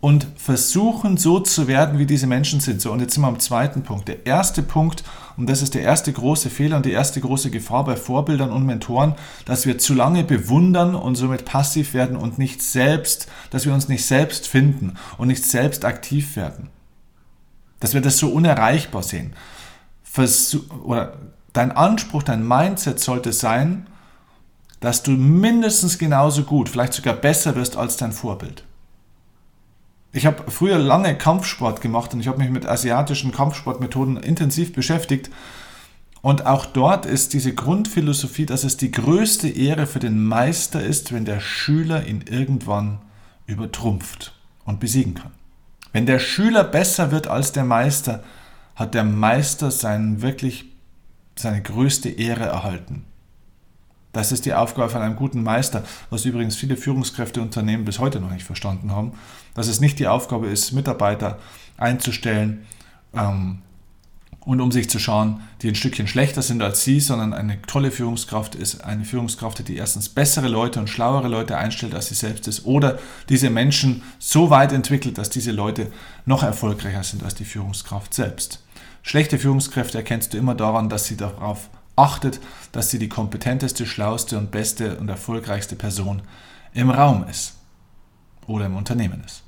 und 0.00 0.26
versuchen 0.36 1.16
so 1.16 1.40
zu 1.40 1.68
werden, 1.68 1.98
wie 1.98 2.04
diese 2.04 2.26
Menschen 2.26 2.60
sind. 2.60 2.82
So, 2.82 2.92
und 2.92 3.00
jetzt 3.00 3.14
sind 3.14 3.22
wir 3.22 3.28
am 3.28 3.40
zweiten 3.40 3.82
Punkt. 3.82 4.08
Der 4.08 4.26
erste 4.26 4.62
Punkt, 4.62 5.04
und 5.38 5.48
das 5.48 5.62
ist 5.62 5.74
der 5.74 5.82
erste 5.82 6.12
große 6.12 6.50
Fehler 6.50 6.76
und 6.76 6.84
die 6.84 6.90
erste 6.90 7.20
große 7.20 7.50
Gefahr 7.50 7.84
bei 7.84 7.94
Vorbildern 7.94 8.50
und 8.50 8.66
Mentoren, 8.66 9.14
dass 9.44 9.66
wir 9.66 9.78
zu 9.78 9.94
lange 9.94 10.24
bewundern 10.24 10.96
und 10.96 11.14
somit 11.14 11.44
passiv 11.44 11.94
werden 11.94 12.16
und 12.16 12.38
nicht 12.38 12.60
selbst, 12.60 13.28
dass 13.50 13.64
wir 13.64 13.72
uns 13.72 13.88
nicht 13.88 14.04
selbst 14.04 14.48
finden 14.48 14.94
und 15.16 15.28
nicht 15.28 15.44
selbst 15.44 15.84
aktiv 15.84 16.34
werden. 16.34 16.70
Dass 17.78 17.94
wir 17.94 18.00
das 18.00 18.18
so 18.18 18.30
unerreichbar 18.30 19.04
sehen. 19.04 19.32
Versuch, 20.02 20.64
oder 20.84 21.16
dein 21.52 21.70
Anspruch, 21.70 22.24
dein 22.24 22.46
Mindset 22.46 22.98
sollte 22.98 23.32
sein, 23.32 23.86
dass 24.80 25.04
du 25.04 25.12
mindestens 25.12 25.98
genauso 25.98 26.42
gut, 26.42 26.68
vielleicht 26.68 26.94
sogar 26.94 27.14
besser 27.14 27.54
wirst 27.54 27.76
als 27.76 27.96
dein 27.96 28.10
Vorbild. 28.10 28.64
Ich 30.12 30.24
habe 30.26 30.50
früher 30.50 30.78
lange 30.78 31.16
Kampfsport 31.16 31.80
gemacht 31.80 32.14
und 32.14 32.20
ich 32.20 32.28
habe 32.28 32.38
mich 32.38 32.50
mit 32.50 32.66
asiatischen 32.66 33.32
Kampfsportmethoden 33.32 34.16
intensiv 34.16 34.72
beschäftigt. 34.72 35.30
Und 36.22 36.46
auch 36.46 36.66
dort 36.66 37.06
ist 37.06 37.32
diese 37.32 37.54
Grundphilosophie, 37.54 38.46
dass 38.46 38.64
es 38.64 38.76
die 38.76 38.90
größte 38.90 39.48
Ehre 39.48 39.86
für 39.86 40.00
den 40.00 40.24
Meister 40.24 40.82
ist, 40.82 41.12
wenn 41.12 41.24
der 41.24 41.40
Schüler 41.40 42.06
ihn 42.06 42.24
irgendwann 42.28 42.98
übertrumpft 43.46 44.34
und 44.64 44.80
besiegen 44.80 45.14
kann. 45.14 45.32
Wenn 45.92 46.06
der 46.06 46.18
Schüler 46.18 46.64
besser 46.64 47.10
wird 47.10 47.28
als 47.28 47.52
der 47.52 47.64
Meister, 47.64 48.22
hat 48.74 48.94
der 48.94 49.04
Meister 49.04 49.70
seinen 49.70 50.22
wirklich 50.22 50.66
seine 51.36 51.62
größte 51.62 52.08
Ehre 52.08 52.46
erhalten. 52.46 53.04
Das 54.12 54.32
ist 54.32 54.46
die 54.46 54.54
Aufgabe 54.54 54.88
von 54.88 55.02
einem 55.02 55.16
guten 55.16 55.42
Meister, 55.42 55.84
was 56.10 56.24
übrigens 56.24 56.56
viele 56.56 56.76
Führungskräfteunternehmen 56.76 57.84
bis 57.84 57.98
heute 57.98 58.20
noch 58.20 58.30
nicht 58.30 58.44
verstanden 58.44 58.92
haben, 58.92 59.12
dass 59.54 59.68
es 59.68 59.80
nicht 59.80 59.98
die 59.98 60.08
Aufgabe 60.08 60.46
ist, 60.46 60.72
Mitarbeiter 60.72 61.38
einzustellen, 61.76 62.66
ähm, 63.14 63.62
und 64.48 64.62
um 64.62 64.72
sich 64.72 64.88
zu 64.88 64.98
schauen, 64.98 65.42
die 65.60 65.68
ein 65.68 65.74
Stückchen 65.74 66.06
schlechter 66.06 66.40
sind 66.40 66.62
als 66.62 66.82
sie, 66.82 67.00
sondern 67.00 67.34
eine 67.34 67.60
tolle 67.60 67.90
Führungskraft 67.90 68.54
ist 68.54 68.82
eine 68.82 69.04
Führungskraft, 69.04 69.68
die 69.68 69.76
erstens 69.76 70.08
bessere 70.08 70.48
Leute 70.48 70.80
und 70.80 70.88
schlauere 70.88 71.28
Leute 71.28 71.58
einstellt, 71.58 71.94
als 71.94 72.08
sie 72.08 72.14
selbst 72.14 72.48
ist, 72.48 72.64
oder 72.64 72.98
diese 73.28 73.50
Menschen 73.50 74.02
so 74.18 74.48
weit 74.48 74.72
entwickelt, 74.72 75.18
dass 75.18 75.28
diese 75.28 75.52
Leute 75.52 75.92
noch 76.24 76.42
erfolgreicher 76.42 77.02
sind 77.02 77.24
als 77.24 77.34
die 77.34 77.44
Führungskraft 77.44 78.14
selbst. 78.14 78.64
Schlechte 79.02 79.38
Führungskräfte 79.38 79.98
erkennst 79.98 80.32
du 80.32 80.38
immer 80.38 80.54
daran, 80.54 80.88
dass 80.88 81.04
sie 81.04 81.18
darauf 81.18 81.68
achtet, 81.98 82.40
dass 82.72 82.90
sie 82.90 82.98
die 82.98 83.08
kompetenteste, 83.08 83.86
schlauste 83.86 84.38
und 84.38 84.50
beste 84.50 84.98
und 84.98 85.08
erfolgreichste 85.08 85.76
Person 85.76 86.22
im 86.72 86.90
Raum 86.90 87.24
ist 87.28 87.56
oder 88.46 88.66
im 88.66 88.76
Unternehmen 88.76 89.22
ist. 89.24 89.42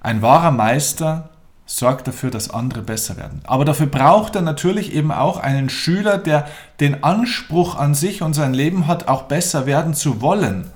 Ein 0.00 0.22
wahrer 0.22 0.50
Meister 0.50 1.30
sorgt 1.66 2.08
dafür, 2.08 2.30
dass 2.30 2.50
andere 2.50 2.80
besser 2.80 3.16
werden. 3.18 3.42
Aber 3.44 3.64
dafür 3.64 3.86
braucht 3.86 4.34
er 4.36 4.42
natürlich 4.42 4.94
eben 4.94 5.12
auch 5.12 5.38
einen 5.38 5.68
Schüler, 5.68 6.16
der 6.16 6.48
den 6.80 7.04
Anspruch 7.04 7.76
an 7.76 7.94
sich 7.94 8.22
und 8.22 8.32
sein 8.32 8.54
Leben 8.54 8.86
hat, 8.86 9.08
auch 9.08 9.24
besser 9.24 9.66
werden 9.66 9.92
zu 9.92 10.22
wollen, 10.22 10.70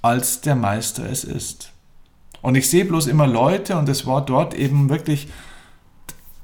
als 0.00 0.40
der 0.40 0.56
Meister 0.56 1.04
es 1.10 1.24
ist. 1.24 1.72
Und 2.40 2.54
ich 2.54 2.70
sehe 2.70 2.86
bloß 2.86 3.06
immer 3.06 3.26
Leute, 3.26 3.76
und 3.76 3.88
es 3.88 4.06
war 4.06 4.24
dort 4.24 4.54
eben 4.54 4.88
wirklich 4.88 5.28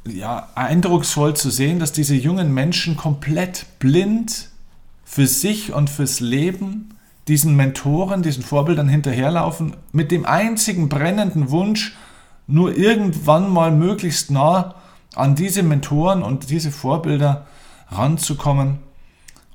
ja, 0.07 0.49
eindrucksvoll 0.55 1.35
zu 1.35 1.51
sehen, 1.51 1.79
dass 1.79 1.93
diese 1.93 2.15
jungen 2.15 2.53
Menschen 2.53 2.97
komplett 2.97 3.67
blind 3.79 4.51
für 5.05 5.27
sich 5.27 5.73
und 5.73 5.91
fürs 5.91 6.21
Leben 6.21 6.91
diesen 7.29 7.57
Mentoren, 7.57 8.23
diesen 8.23 8.43
Vorbildern 8.43 8.89
hinterherlaufen, 8.89 9.77
mit 9.93 10.11
dem 10.11 10.27
einzigen 10.27 10.89
brennenden 10.89 11.51
Wunsch, 11.51 11.97
nur 12.47 12.77
irgendwann 12.77 13.51
mal 13.51 13.71
möglichst 13.71 14.31
nah 14.31 14.75
an 15.15 15.35
diese 15.35 15.63
Mentoren 15.63 16.23
und 16.23 16.51
diese 16.51 16.71
Vorbilder 16.71 17.47
ranzukommen 17.89 18.79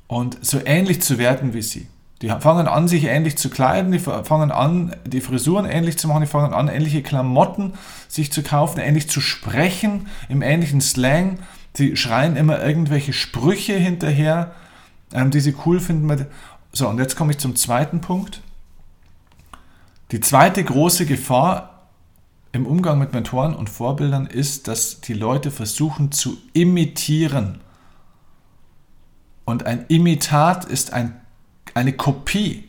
und 0.08 0.44
so 0.44 0.60
ähnlich 0.66 1.02
zu 1.02 1.20
werden 1.20 1.54
wie 1.54 1.62
sie. 1.62 1.88
Die 2.22 2.30
fangen 2.30 2.68
an, 2.68 2.88
sich 2.90 3.06
ähnlich 3.06 3.38
zu 3.38 3.50
kleiden, 3.50 3.92
die 3.94 4.00
fangen 4.00 4.52
an, 4.52 4.96
die 5.06 5.22
Frisuren 5.22 5.66
ähnlich 5.66 5.98
zu 5.98 6.08
machen, 6.10 6.22
die 6.22 6.28
fangen 6.28 6.54
an, 6.54 6.68
ähnliche 6.68 7.02
Klamotten 7.02 7.74
sich 8.10 8.32
zu 8.32 8.44
kaufen, 8.44 8.80
ähnlich 8.80 9.10
zu 9.10 9.22
sprechen, 9.22 10.08
im 10.28 10.42
ähnlichen 10.42 10.82
Slang. 10.82 11.40
Die 11.78 11.96
schreien 11.96 12.36
immer 12.36 12.62
irgendwelche 12.62 13.14
Sprüche 13.14 13.74
hinterher, 13.74 14.52
ähm, 15.14 15.32
die 15.32 15.40
sie 15.40 15.56
cool 15.66 15.80
finden. 15.80 16.28
So, 16.74 16.90
und 16.90 17.00
jetzt 17.00 17.16
komme 17.16 17.32
ich 17.32 17.38
zum 17.38 17.56
zweiten 17.56 18.02
Punkt. 18.02 18.42
Die 20.12 20.20
zweite 20.20 20.64
große 20.64 21.06
Gefahr 21.06 21.88
im 22.52 22.66
Umgang 22.66 23.00
mit 23.00 23.14
Mentoren 23.14 23.56
und 23.56 23.70
Vorbildern 23.70 24.26
ist, 24.26 24.68
dass 24.68 25.02
die 25.02 25.14
Leute 25.14 25.52
versuchen 25.52 26.12
zu 26.12 26.38
imitieren. 26.54 27.62
Und 29.46 29.66
ein 29.66 29.86
Imitat 29.88 30.66
ist 30.66 30.94
ein, 30.94 31.20
eine 31.74 31.94
Kopie. 31.94 32.66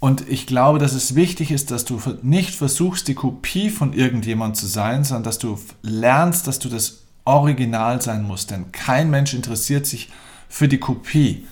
Und 0.00 0.28
ich 0.28 0.46
glaube, 0.46 0.78
dass 0.78 0.92
es 0.92 1.14
wichtig 1.14 1.50
ist, 1.50 1.70
dass 1.70 1.84
du 1.84 2.00
nicht 2.22 2.54
versuchst, 2.54 3.08
die 3.08 3.14
Kopie 3.14 3.68
von 3.68 3.92
irgendjemand 3.92 4.56
zu 4.56 4.66
sein, 4.66 5.02
sondern 5.02 5.24
dass 5.24 5.38
du 5.38 5.58
lernst, 5.82 6.46
dass 6.46 6.60
du 6.60 6.68
das 6.68 7.02
Original 7.24 8.00
sein 8.00 8.22
musst. 8.22 8.50
Denn 8.50 8.70
kein 8.70 9.10
Mensch 9.10 9.34
interessiert 9.34 9.86
sich 9.86 10.10
für 10.48 10.68
die 10.68 10.78
Kopie. 10.78 11.46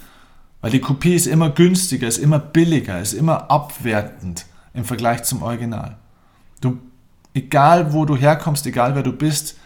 Weil 0.61 0.71
die 0.71 0.81
Kopie 0.81 1.15
ist 1.15 1.27
immer 1.27 1.51
günstiger, 1.51 2.07
ist 2.07 2.19
immer 2.19 2.39
billiger, 2.39 3.01
ist 3.01 3.13
immer 3.13 3.51
abwertend 3.51 4.47
im 4.75 4.85
Vergleich 4.85 5.25
zum 5.25 5.43
Original. 5.43 5.97
Du, 6.61 6.79
egal 7.35 7.93
wo 7.93 8.05
du 8.05 8.17
herkommst, 8.17 8.67
egal 8.67 8.95
wer 8.95 9.03
du 9.03 9.13
bist, 9.13 9.57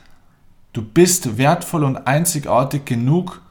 du 0.73 0.83
bist 0.83 1.39
wertvoll 1.39 1.85
und 1.85 2.07
einzigartig 2.07 2.85
genug, 2.85 3.43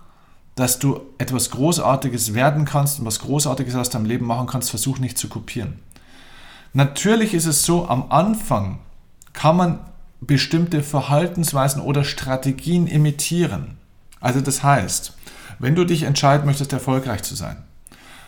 dass 0.60 0.80
du 0.80 1.02
etwas 1.18 1.52
Großartiges 1.52 2.34
werden 2.34 2.66
kannst 2.66 3.00
und 3.00 3.06
was 3.06 3.20
Großartiges 3.20 3.76
aus 3.76 3.90
deinem 3.90 4.06
Leben 4.06 4.26
machen 4.26 4.48
kannst, 4.48 4.70
versuch 4.70 5.00
nicht 5.00 5.18
zu 5.18 5.30
kopieren. 5.30 5.80
Natürlich 6.74 7.34
ist 7.34 7.46
es 7.46 7.64
so, 7.64 7.88
am 7.88 8.12
Anfang 8.12 8.80
kann 9.34 9.56
man 9.56 9.80
bestimmte 10.22 10.84
Verhaltensweisen 10.84 11.82
oder 11.82 12.04
Strategien 12.04 12.88
imitieren. 12.88 13.78
Also 14.20 14.42
das 14.42 14.62
heißt, 14.62 15.14
wenn 15.60 15.76
du 15.76 15.86
dich 15.86 16.04
entscheiden 16.04 16.46
möchtest, 16.46 16.74
erfolgreich 16.74 17.24
zu 17.24 17.36
sein, 17.36 17.64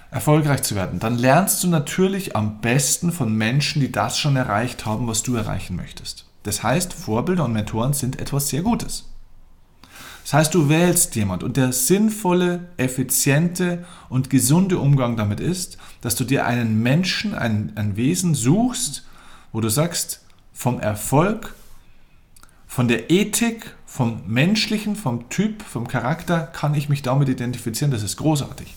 erfolgreich 0.10 0.64
zu 0.64 0.76
werden, 0.76 1.00
dann 1.00 1.18
lernst 1.18 1.64
du 1.64 1.68
natürlich 1.68 2.36
am 2.36 2.62
besten 2.62 3.12
von 3.12 3.36
Menschen, 3.36 3.82
die 3.82 3.92
das 3.92 4.18
schon 4.18 4.38
erreicht 4.38 4.86
haben, 4.86 5.08
was 5.08 5.22
du 5.22 5.36
erreichen 5.36 5.76
möchtest. 5.76 6.26
Das 6.44 6.64
heißt, 6.64 6.94
Vorbilder 6.94 7.46
und 7.46 7.54
Mentoren 7.54 7.94
sind 7.94 8.20
etwas 8.20 8.48
sehr 8.48 8.62
Gutes. 8.62 9.11
Das 10.24 10.34
heißt, 10.34 10.54
du 10.54 10.70
wählst 10.70 11.16
jemand 11.16 11.44
und 11.44 11.58
der 11.58 11.74
sinnvolle, 11.74 12.70
effiziente 12.78 13.86
und 14.10 14.30
gesunde 14.30 14.78
Umgang 14.78 15.18
damit 15.18 15.40
ist, 15.40 15.78
dass 16.02 16.16
du 16.16 16.24
dir 16.24 16.46
einen 16.46 16.82
Menschen, 16.82 17.34
ein, 17.34 17.74
ein 17.76 17.98
Wesen 17.98 18.36
suchst, 18.36 19.06
wo 19.52 19.62
du 19.62 19.70
sagst, 19.70 20.22
vom 20.54 20.80
Erfolg, 20.80 21.56
von 22.68 22.88
der 22.88 23.10
Ethik, 23.10 23.76
vom 23.86 24.22
Menschlichen, 24.28 24.96
vom 24.96 25.28
Typ, 25.30 25.64
vom 25.64 25.88
Charakter 25.88 26.40
kann 26.42 26.76
ich 26.76 26.88
mich 26.88 27.02
damit 27.02 27.28
identifizieren, 27.28 27.92
das 27.92 28.04
ist 28.04 28.18
großartig 28.18 28.76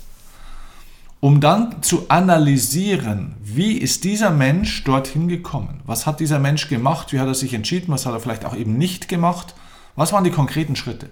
um 1.25 1.41
dann 1.41 1.81
zu 1.83 2.11
analysieren, 2.11 3.35
wie 3.43 3.79
ist 3.79 4.05
dieser 4.05 4.31
Mensch 4.31 4.85
dorthin 4.85 5.27
gekommen? 5.27 5.81
Was 5.87 6.05
hat 6.05 6.21
dieser 6.21 6.39
Mensch 6.39 6.69
gemacht? 6.69 7.15
Wie 7.15 7.19
hat 7.19 7.27
er 7.27 7.35
sich 7.35 7.55
entschieden? 7.55 7.91
Was 7.91 8.05
hat 8.05 8.13
er 8.13 8.21
vielleicht 8.21 8.45
auch 8.45 8.55
eben 8.55 8.77
nicht 8.77 9.09
gemacht? 9.09 9.55
Was 9.97 10.13
waren 10.13 10.25
die 10.25 10.31
konkreten 10.31 10.77
Schritte? 10.77 11.09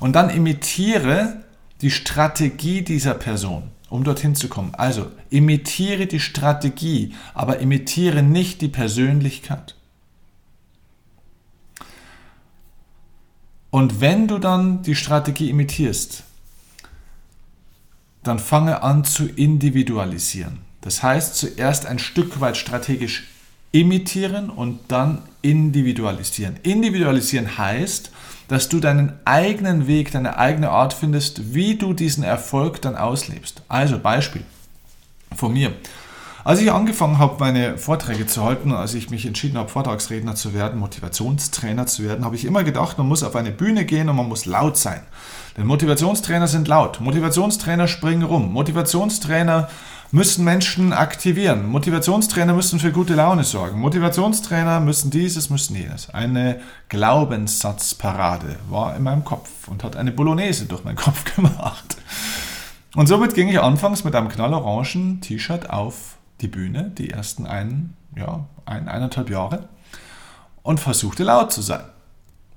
Und 0.00 0.14
dann 0.14 0.30
imitiere 0.30 1.42
die 1.80 1.90
Strategie 1.90 2.82
dieser 2.82 3.14
Person, 3.14 3.70
um 3.90 4.04
dorthin 4.04 4.34
zu 4.34 4.48
kommen. 4.48 4.74
Also 4.74 5.10
imitiere 5.30 6.06
die 6.06 6.20
Strategie, 6.20 7.14
aber 7.34 7.58
imitiere 7.58 8.22
nicht 8.22 8.60
die 8.60 8.68
Persönlichkeit. 8.68 9.74
Und 13.70 14.00
wenn 14.00 14.28
du 14.28 14.38
dann 14.38 14.82
die 14.82 14.94
Strategie 14.94 15.50
imitierst, 15.50 16.22
dann 18.22 18.38
fange 18.38 18.82
an 18.82 19.04
zu 19.04 19.26
individualisieren. 19.26 20.58
Das 20.80 21.02
heißt, 21.02 21.34
zuerst 21.34 21.86
ein 21.86 21.98
Stück 21.98 22.40
weit 22.40 22.56
strategisch 22.56 23.24
imitieren 23.72 24.48
und 24.48 24.78
dann 24.88 25.22
individualisieren. 25.44 26.56
Individualisieren 26.62 27.58
heißt, 27.58 28.10
dass 28.48 28.68
du 28.68 28.80
deinen 28.80 29.12
eigenen 29.24 29.86
Weg, 29.86 30.10
deine 30.10 30.38
eigene 30.38 30.70
Art 30.70 30.94
findest, 30.94 31.54
wie 31.54 31.76
du 31.76 31.92
diesen 31.92 32.24
Erfolg 32.24 32.80
dann 32.82 32.96
auslebst. 32.96 33.62
Also 33.68 33.98
Beispiel 33.98 34.42
von 35.36 35.52
mir. 35.52 35.72
Als 36.44 36.60
ich 36.60 36.70
angefangen 36.70 37.18
habe, 37.18 37.36
meine 37.40 37.78
Vorträge 37.78 38.26
zu 38.26 38.44
halten, 38.44 38.72
als 38.72 38.92
ich 38.92 39.08
mich 39.08 39.24
entschieden 39.24 39.56
habe, 39.56 39.70
Vortragsredner 39.70 40.34
zu 40.34 40.52
werden, 40.52 40.78
Motivationstrainer 40.78 41.86
zu 41.86 42.04
werden, 42.04 42.24
habe 42.24 42.36
ich 42.36 42.44
immer 42.44 42.64
gedacht, 42.64 42.98
man 42.98 43.08
muss 43.08 43.22
auf 43.22 43.34
eine 43.34 43.50
Bühne 43.50 43.86
gehen 43.86 44.10
und 44.10 44.16
man 44.16 44.28
muss 44.28 44.44
laut 44.44 44.76
sein. 44.76 45.00
Denn 45.56 45.66
Motivationstrainer 45.66 46.46
sind 46.46 46.68
laut. 46.68 47.00
Motivationstrainer 47.00 47.88
springen 47.88 48.24
rum. 48.24 48.52
Motivationstrainer 48.52 49.68
müssen 50.14 50.44
Menschen 50.44 50.92
aktivieren. 50.92 51.68
Motivationstrainer 51.68 52.54
müssen 52.54 52.78
für 52.78 52.92
gute 52.92 53.16
Laune 53.16 53.42
sorgen. 53.42 53.80
Motivationstrainer 53.80 54.78
müssen 54.78 55.10
dieses, 55.10 55.50
müssen 55.50 55.74
jenes. 55.74 56.08
Eine 56.10 56.60
Glaubenssatzparade 56.88 58.60
war 58.70 58.94
in 58.94 59.02
meinem 59.02 59.24
Kopf 59.24 59.66
und 59.66 59.82
hat 59.82 59.96
eine 59.96 60.12
Bolognese 60.12 60.66
durch 60.66 60.84
meinen 60.84 60.94
Kopf 60.94 61.24
gemacht. 61.34 61.96
Und 62.94 63.08
somit 63.08 63.34
ging 63.34 63.48
ich 63.48 63.58
anfangs 63.58 64.04
mit 64.04 64.14
einem 64.14 64.28
knallorangen 64.28 65.20
T-Shirt 65.20 65.68
auf 65.68 66.16
die 66.40 66.48
Bühne, 66.48 66.92
die 66.96 67.10
ersten 67.10 67.44
ein, 67.44 67.94
ja, 68.16 68.46
ein, 68.66 68.88
eineinhalb 68.88 69.28
Jahre, 69.28 69.68
und 70.62 70.78
versuchte 70.78 71.24
laut 71.24 71.52
zu 71.52 71.60
sein. 71.60 71.82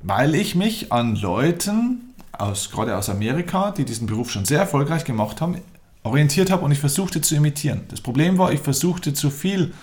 Weil 0.03 0.35
ich 0.35 0.53
mich 0.53 0.91
an 0.91 1.15
Leuten, 1.15 2.13
aus, 2.33 2.69
gerade 2.69 2.95
aus 2.95 3.09
Amerika, 3.09 3.71
die 3.71 3.83
diesen 3.83 4.05
Beruf 4.05 4.29
schon 4.29 4.45
sehr 4.45 4.59
erfolgreich 4.59 5.05
gemacht 5.05 5.41
haben, 5.41 5.57
orientiert 6.07 6.51
habe 6.51 6.63
und 6.63 6.71
ich 6.71 6.79
versuchte 6.79 7.21
zu 7.21 7.35
imitieren. 7.35 7.81
Das 7.89 8.01
Problem 8.01 8.37
war, 8.37 8.51
ich 8.51 8.61
versuchte 8.61 9.13
zu 9.13 9.29
viel 9.29 9.73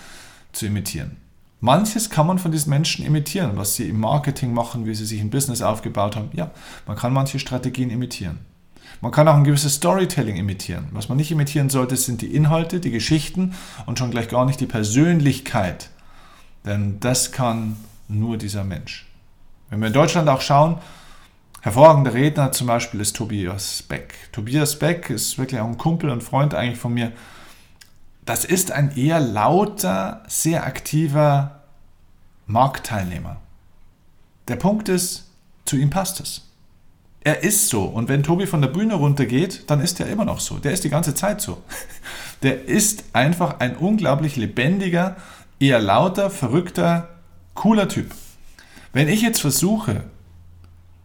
zu 0.52 0.66
imitieren. 0.66 1.16
Manches 1.60 2.10
kann 2.10 2.26
man 2.26 2.38
von 2.38 2.52
diesen 2.52 2.70
Menschen 2.70 3.06
imitieren, 3.06 3.52
was 3.54 3.74
sie 3.74 3.88
im 3.88 3.98
Marketing 3.98 4.52
machen, 4.52 4.84
wie 4.84 4.94
sie 4.94 5.06
sich 5.06 5.20
ein 5.20 5.30
Business 5.30 5.62
aufgebaut 5.62 6.14
haben. 6.14 6.28
Ja, 6.34 6.50
man 6.86 6.96
kann 6.96 7.12
manche 7.12 7.38
Strategien 7.38 7.90
imitieren. 7.90 8.40
Man 9.00 9.12
kann 9.12 9.28
auch 9.28 9.34
ein 9.34 9.44
gewisses 9.44 9.74
Storytelling 9.74 10.36
imitieren. 10.36 10.88
Was 10.92 11.08
man 11.08 11.16
nicht 11.16 11.30
imitieren 11.30 11.70
sollte, 11.70 11.96
sind 11.96 12.22
die 12.22 12.34
Inhalte, 12.34 12.80
die 12.80 12.90
Geschichten 12.90 13.54
und 13.86 13.98
schon 13.98 14.10
gleich 14.10 14.28
gar 14.28 14.44
nicht 14.44 14.60
die 14.60 14.66
Persönlichkeit. 14.66 15.90
Denn 16.64 17.00
das 17.00 17.32
kann 17.32 17.76
nur 18.08 18.36
dieser 18.36 18.64
Mensch. 18.64 19.06
Wenn 19.70 19.80
wir 19.80 19.88
in 19.88 19.92
Deutschland 19.92 20.28
auch 20.28 20.40
schauen, 20.40 20.78
hervorragender 21.64 22.12
Redner 22.12 22.52
zum 22.52 22.66
Beispiel 22.66 23.00
ist 23.00 23.16
Tobias 23.16 23.82
Beck. 23.82 24.14
Tobias 24.32 24.78
Beck 24.78 25.08
ist 25.08 25.38
wirklich 25.38 25.58
auch 25.60 25.66
ein 25.66 25.78
Kumpel 25.78 26.10
und 26.10 26.22
Freund 26.22 26.54
eigentlich 26.54 26.78
von 26.78 26.92
mir. 26.92 27.10
Das 28.26 28.44
ist 28.44 28.70
ein 28.70 28.94
eher 28.94 29.18
lauter, 29.18 30.22
sehr 30.28 30.66
aktiver 30.66 31.62
Marktteilnehmer. 32.46 33.38
Der 34.46 34.56
Punkt 34.56 34.90
ist, 34.90 35.30
zu 35.64 35.76
ihm 35.76 35.88
passt 35.88 36.20
es. 36.20 36.50
Er 37.22 37.42
ist 37.42 37.70
so. 37.70 37.84
Und 37.84 38.10
wenn 38.10 38.22
Tobi 38.22 38.46
von 38.46 38.60
der 38.60 38.68
Bühne 38.68 38.96
runtergeht, 38.96 39.70
dann 39.70 39.80
ist 39.80 39.98
er 40.00 40.08
immer 40.08 40.26
noch 40.26 40.40
so. 40.40 40.58
Der 40.58 40.72
ist 40.72 40.84
die 40.84 40.90
ganze 40.90 41.14
Zeit 41.14 41.40
so. 41.40 41.62
Der 42.42 42.66
ist 42.66 43.04
einfach 43.14 43.60
ein 43.60 43.74
unglaublich 43.78 44.36
lebendiger, 44.36 45.16
eher 45.58 45.80
lauter, 45.80 46.28
verrückter, 46.28 47.08
cooler 47.54 47.88
Typ. 47.88 48.14
Wenn 48.92 49.08
ich 49.08 49.22
jetzt 49.22 49.40
versuche, 49.40 50.04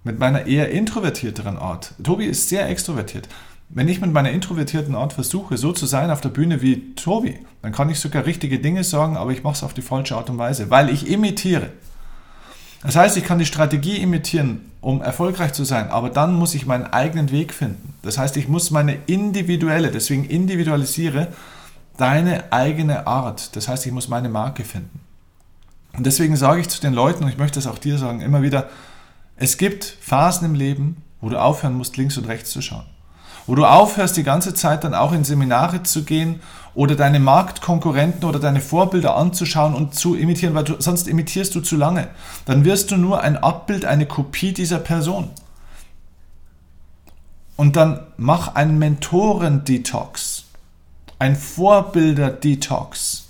mit 0.09 0.17
meiner 0.17 0.47
eher 0.47 0.71
introvertierteren 0.71 1.59
Art, 1.59 1.93
Tobi 2.03 2.25
ist 2.25 2.49
sehr 2.49 2.67
extrovertiert, 2.67 3.29
Wenn 3.71 3.87
ich 3.87 4.01
mit 4.01 4.11
meiner 4.11 4.31
introvertierten 4.31 4.95
Art 4.95 5.13
versuche, 5.13 5.55
so 5.55 5.71
zu 5.71 5.85
sein 5.85 6.09
auf 6.09 6.21
der 6.21 6.29
Bühne 6.29 6.63
wie 6.63 6.95
Tobi, 6.95 7.37
dann 7.61 7.71
kann 7.71 7.91
ich 7.91 7.99
sogar 7.99 8.25
richtige 8.25 8.57
Dinge 8.57 8.83
sagen, 8.83 9.15
aber 9.15 9.29
ich 9.31 9.43
mache 9.43 9.53
es 9.53 9.63
auf 9.63 9.75
die 9.75 9.83
falsche 9.83 10.15
Art 10.15 10.31
und 10.31 10.39
Weise, 10.39 10.71
weil 10.71 10.89
ich 10.89 11.07
imitiere. 11.07 11.69
Das 12.81 12.95
heißt, 12.95 13.17
ich 13.17 13.23
kann 13.23 13.37
die 13.37 13.45
Strategie 13.45 13.97
imitieren, 13.97 14.71
um 14.81 15.03
erfolgreich 15.03 15.53
zu 15.53 15.63
sein, 15.63 15.91
aber 15.91 16.09
dann 16.09 16.33
muss 16.33 16.55
ich 16.55 16.65
meinen 16.65 16.87
eigenen 16.87 17.29
Weg 17.29 17.53
finden. 17.53 17.93
Das 18.01 18.17
heißt, 18.17 18.35
ich 18.37 18.47
muss 18.47 18.71
meine 18.71 18.97
individuelle, 19.05 19.91
deswegen 19.91 20.23
individualisiere, 20.23 21.27
deine 21.97 22.51
eigene 22.51 23.05
Art. 23.05 23.55
Das 23.55 23.67
heißt, 23.67 23.85
ich 23.85 23.91
muss 23.91 24.07
meine 24.07 24.29
Marke 24.29 24.63
finden. 24.63 25.01
Und 25.95 26.07
deswegen 26.07 26.35
sage 26.35 26.61
ich 26.61 26.69
zu 26.69 26.81
den 26.81 26.95
Leuten, 26.95 27.23
und 27.23 27.29
ich 27.29 27.37
möchte 27.37 27.59
es 27.59 27.67
auch 27.67 27.77
dir 27.77 27.99
sagen, 27.99 28.21
immer 28.21 28.41
wieder, 28.41 28.67
es 29.41 29.57
gibt 29.57 29.85
Phasen 30.01 30.45
im 30.45 30.53
Leben, 30.53 30.97
wo 31.21 31.29
du 31.29 31.41
aufhören 31.41 31.73
musst, 31.73 31.95
links 31.95 32.17
und 32.17 32.27
rechts 32.27 32.51
zu 32.51 32.61
schauen. 32.61 32.85
Wo 33.47 33.55
du 33.55 33.65
aufhörst, 33.65 34.17
die 34.17 34.23
ganze 34.23 34.53
Zeit 34.53 34.83
dann 34.83 34.93
auch 34.93 35.13
in 35.13 35.23
Seminare 35.23 35.81
zu 35.83 36.03
gehen 36.03 36.41
oder 36.75 36.95
deine 36.95 37.21
Marktkonkurrenten 37.21 38.25
oder 38.25 38.39
deine 38.39 38.59
Vorbilder 38.59 39.15
anzuschauen 39.15 39.73
und 39.73 39.95
zu 39.95 40.15
imitieren, 40.15 40.55
weil 40.55 40.65
du, 40.65 40.75
sonst 40.79 41.07
imitierst 41.07 41.55
du 41.55 41.61
zu 41.61 41.77
lange. 41.77 42.09
Dann 42.45 42.65
wirst 42.65 42.91
du 42.91 42.97
nur 42.97 43.21
ein 43.21 43.37
Abbild, 43.37 43.85
eine 43.85 44.05
Kopie 44.05 44.53
dieser 44.53 44.79
Person. 44.79 45.29
Und 47.55 47.77
dann 47.77 48.01
mach 48.17 48.55
einen 48.55 48.77
Mentoren-Detox, 48.77 50.43
ein 51.17 51.37
Vorbilder-Detox. 51.37 53.28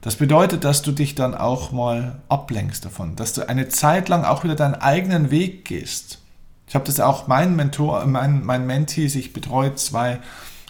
Das 0.00 0.16
bedeutet, 0.16 0.64
dass 0.64 0.82
du 0.82 0.92
dich 0.92 1.14
dann 1.14 1.34
auch 1.34 1.72
mal 1.72 2.20
ablenkst 2.28 2.84
davon, 2.84 3.16
dass 3.16 3.34
du 3.34 3.48
eine 3.48 3.68
Zeit 3.68 4.08
lang 4.08 4.24
auch 4.24 4.44
wieder 4.44 4.54
deinen 4.54 4.74
eigenen 4.74 5.30
Weg 5.30 5.66
gehst. 5.66 6.18
Ich 6.66 6.74
habe 6.74 6.86
das 6.86 7.00
auch 7.00 7.26
meinen 7.26 7.56
Mentor, 7.56 8.06
mein, 8.06 8.44
mein 8.44 8.66
Mentees, 8.66 9.14
ich 9.14 9.32
betreue 9.32 9.74
zwei 9.74 10.20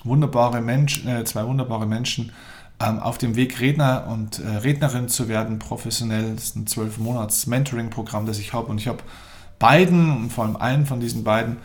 wunderbare 0.02 0.60
Menschen, 0.60 1.08
äh, 1.08 1.24
zwei 1.24 1.46
wunderbare 1.46 1.86
Menschen 1.86 2.32
ähm, 2.80 2.98
auf 2.98 3.18
dem 3.18 3.36
Weg 3.36 3.60
Redner 3.60 4.06
und 4.08 4.38
äh, 4.40 4.48
Rednerin 4.48 5.08
zu 5.08 5.28
werden, 5.28 5.58
professionell. 5.58 6.34
Das 6.34 6.44
ist 6.44 6.56
ein 6.56 6.66
zwölf 6.66 6.98
Monats 6.98 7.46
Mentoring-Programm, 7.46 8.26
das 8.26 8.38
ich 8.38 8.52
habe 8.52 8.66
und 8.66 8.78
ich 8.78 8.88
habe 8.88 9.02
beiden 9.58 10.10
und 10.10 10.32
vor 10.32 10.44
allem 10.44 10.56
einen 10.56 10.86
von 10.86 11.00
diesen 11.00 11.22
beiden 11.22 11.58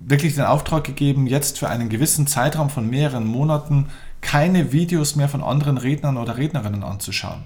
wirklich 0.00 0.36
den 0.36 0.44
Auftrag 0.44 0.84
gegeben, 0.84 1.26
jetzt 1.26 1.58
für 1.58 1.68
einen 1.68 1.88
gewissen 1.88 2.26
Zeitraum 2.26 2.70
von 2.70 2.88
mehreren 2.88 3.26
Monaten 3.26 3.88
keine 4.20 4.72
Videos 4.72 5.16
mehr 5.16 5.28
von 5.28 5.42
anderen 5.42 5.78
Rednern 5.78 6.16
oder 6.16 6.36
Rednerinnen 6.36 6.82
anzuschauen. 6.82 7.44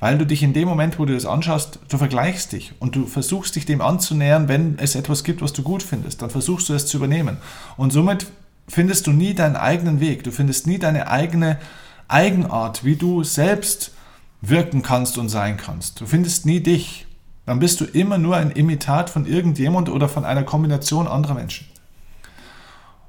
Weil 0.00 0.16
du 0.16 0.26
dich 0.26 0.42
in 0.42 0.52
dem 0.52 0.68
Moment, 0.68 0.98
wo 0.98 1.04
du 1.04 1.14
das 1.14 1.26
anschaust, 1.26 1.80
du 1.88 1.98
vergleichst 1.98 2.52
dich 2.52 2.72
und 2.78 2.94
du 2.94 3.06
versuchst 3.06 3.56
dich 3.56 3.66
dem 3.66 3.80
anzunähern, 3.80 4.48
wenn 4.48 4.78
es 4.78 4.94
etwas 4.94 5.24
gibt, 5.24 5.42
was 5.42 5.52
du 5.52 5.62
gut 5.62 5.82
findest, 5.82 6.22
dann 6.22 6.30
versuchst 6.30 6.68
du 6.68 6.74
es 6.74 6.86
zu 6.86 6.98
übernehmen. 6.98 7.38
Und 7.76 7.92
somit 7.92 8.26
findest 8.68 9.06
du 9.06 9.12
nie 9.12 9.34
deinen 9.34 9.56
eigenen 9.56 9.98
Weg, 9.98 10.22
du 10.22 10.30
findest 10.30 10.66
nie 10.66 10.78
deine 10.78 11.08
eigene 11.08 11.58
Eigenart, 12.06 12.84
wie 12.84 12.96
du 12.96 13.24
selbst 13.24 13.92
wirken 14.40 14.82
kannst 14.82 15.18
und 15.18 15.28
sein 15.28 15.56
kannst. 15.56 16.00
Du 16.00 16.06
findest 16.06 16.46
nie 16.46 16.60
dich. 16.60 17.06
Dann 17.44 17.58
bist 17.58 17.80
du 17.80 17.84
immer 17.84 18.18
nur 18.18 18.36
ein 18.36 18.50
Imitat 18.50 19.10
von 19.10 19.26
irgendjemand 19.26 19.88
oder 19.88 20.08
von 20.08 20.24
einer 20.24 20.44
Kombination 20.44 21.08
anderer 21.08 21.34
Menschen. 21.34 21.66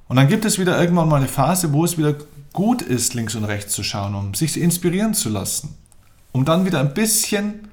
Und 0.08 0.16
dann 0.16 0.28
gibt 0.28 0.44
es 0.44 0.58
wieder 0.58 0.80
irgendwann 0.80 1.08
mal 1.08 1.18
eine 1.18 1.28
Phase, 1.28 1.72
wo 1.72 1.86
es 1.86 1.98
wieder 1.98 2.16
gut 2.54 2.82
ist, 2.82 3.14
links 3.14 3.36
und 3.36 3.44
rechts 3.44 3.74
zu 3.74 3.84
schauen, 3.84 4.16
um 4.16 4.34
sich 4.34 4.60
inspirieren 4.60 5.14
zu 5.14 5.30
lassen, 5.30 5.76
um 6.32 6.46
dann 6.46 6.66
wieder 6.66 6.80
ein 6.80 6.94
bisschen 6.94 7.70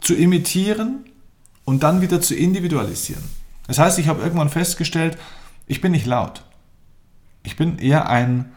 zu 0.00 0.14
imitieren 0.14 1.04
und 1.64 1.82
dann 1.82 2.00
wieder 2.00 2.20
zu 2.20 2.34
individualisieren. 2.34 3.22
Das 3.66 3.78
heißt, 3.78 3.98
ich 3.98 4.08
habe 4.08 4.22
irgendwann 4.22 4.48
festgestellt, 4.48 5.16
ich 5.66 5.80
bin 5.80 5.92
nicht 5.92 6.06
laut. 6.06 6.42
Ich 7.42 7.56
bin 7.56 7.78
eher 7.78 8.08
ein, 8.08 8.52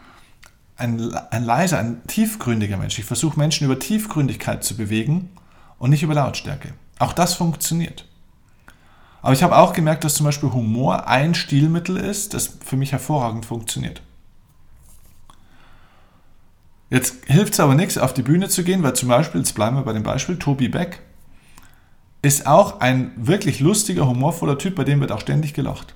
ein, 0.76 1.14
ein 1.30 1.44
leiser, 1.44 1.78
ein 1.78 2.04
tiefgründiger 2.06 2.76
Mensch. 2.76 2.98
Ich 2.98 3.04
versuche 3.04 3.38
Menschen 3.38 3.64
über 3.64 3.78
Tiefgründigkeit 3.78 4.64
zu 4.64 4.76
bewegen 4.76 5.30
und 5.78 5.90
nicht 5.90 6.02
über 6.02 6.14
Lautstärke. 6.14 6.74
Auch 6.98 7.12
das 7.12 7.34
funktioniert. 7.34 8.06
Aber 9.22 9.32
ich 9.32 9.42
habe 9.42 9.56
auch 9.56 9.72
gemerkt, 9.72 10.04
dass 10.04 10.14
zum 10.14 10.26
Beispiel 10.26 10.52
Humor 10.52 11.06
ein 11.08 11.34
Stilmittel 11.34 11.96
ist, 11.96 12.34
das 12.34 12.58
für 12.64 12.76
mich 12.76 12.92
hervorragend 12.92 13.46
funktioniert. 13.46 14.02
Jetzt 16.90 17.24
hilft 17.26 17.54
es 17.54 17.60
aber 17.60 17.74
nichts, 17.74 17.98
auf 17.98 18.14
die 18.14 18.22
Bühne 18.22 18.48
zu 18.48 18.62
gehen, 18.62 18.82
weil 18.82 18.94
zum 18.94 19.08
Beispiel, 19.08 19.40
jetzt 19.40 19.54
bleiben 19.54 19.76
wir 19.76 19.82
bei 19.82 19.92
dem 19.92 20.02
Beispiel, 20.02 20.38
Tobi 20.38 20.68
Beck 20.68 21.00
ist 22.22 22.46
auch 22.46 22.80
ein 22.80 23.12
wirklich 23.16 23.60
lustiger, 23.60 24.06
humorvoller 24.06 24.58
Typ, 24.58 24.76
bei 24.76 24.84
dem 24.84 25.00
wird 25.00 25.12
auch 25.12 25.20
ständig 25.20 25.52
gelacht. 25.54 25.94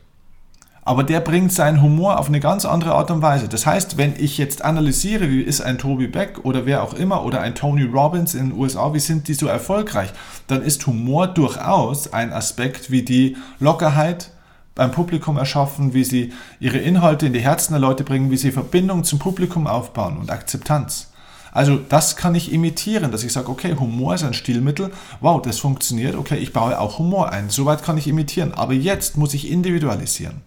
Aber 0.82 1.04
der 1.04 1.20
bringt 1.20 1.52
seinen 1.52 1.82
Humor 1.82 2.18
auf 2.18 2.28
eine 2.28 2.40
ganz 2.40 2.64
andere 2.64 2.94
Art 2.94 3.10
und 3.10 3.20
Weise. 3.20 3.48
Das 3.48 3.66
heißt, 3.66 3.98
wenn 3.98 4.14
ich 4.18 4.38
jetzt 4.38 4.64
analysiere, 4.64 5.28
wie 5.30 5.42
ist 5.42 5.60
ein 5.60 5.76
Tobi 5.76 6.06
Beck 6.06 6.44
oder 6.44 6.64
wer 6.64 6.82
auch 6.82 6.94
immer 6.94 7.24
oder 7.24 7.42
ein 7.42 7.54
Tony 7.54 7.84
Robbins 7.84 8.34
in 8.34 8.50
den 8.50 8.58
USA, 8.58 8.94
wie 8.94 9.00
sind 9.00 9.28
die 9.28 9.34
so 9.34 9.46
erfolgreich, 9.46 10.10
dann 10.46 10.62
ist 10.62 10.86
Humor 10.86 11.26
durchaus 11.26 12.12
ein 12.12 12.32
Aspekt 12.32 12.90
wie 12.90 13.02
die 13.02 13.36
Lockerheit, 13.60 14.30
beim 14.78 14.92
Publikum 14.92 15.36
erschaffen, 15.36 15.92
wie 15.92 16.04
sie 16.04 16.32
ihre 16.60 16.78
Inhalte 16.78 17.26
in 17.26 17.32
die 17.32 17.40
Herzen 17.40 17.72
der 17.72 17.80
Leute 17.80 18.04
bringen, 18.04 18.30
wie 18.30 18.36
sie 18.36 18.52
Verbindung 18.52 19.02
zum 19.02 19.18
Publikum 19.18 19.66
aufbauen 19.66 20.16
und 20.18 20.30
Akzeptanz. 20.30 21.10
Also 21.50 21.78
das 21.88 22.14
kann 22.14 22.36
ich 22.36 22.52
imitieren, 22.52 23.10
dass 23.10 23.24
ich 23.24 23.32
sage, 23.32 23.48
okay, 23.48 23.74
Humor 23.74 24.14
ist 24.14 24.22
ein 24.22 24.34
Stilmittel, 24.34 24.92
wow, 25.20 25.42
das 25.42 25.58
funktioniert, 25.58 26.14
okay, 26.14 26.36
ich 26.36 26.52
baue 26.52 26.78
auch 26.78 27.00
Humor 27.00 27.32
ein. 27.32 27.50
Soweit 27.50 27.82
kann 27.82 27.98
ich 27.98 28.06
imitieren, 28.06 28.54
aber 28.54 28.72
jetzt 28.72 29.16
muss 29.16 29.34
ich 29.34 29.50
individualisieren. 29.50 30.42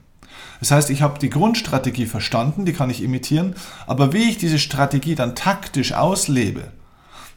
Das 0.62 0.72
heißt, 0.72 0.92
ich 0.92 1.02
habe 1.02 1.20
die 1.20 1.30
Grundstrategie 1.30 2.06
verstanden, 2.06 2.64
die 2.64 2.74
kann 2.74 2.90
ich 2.90 3.04
imitieren, 3.04 3.56
aber 3.86 4.14
wie 4.14 4.30
ich 4.30 4.38
diese 4.38 4.60
Strategie 4.60 5.16
dann 5.16 5.36
taktisch 5.36 5.92
auslebe, 5.92 6.72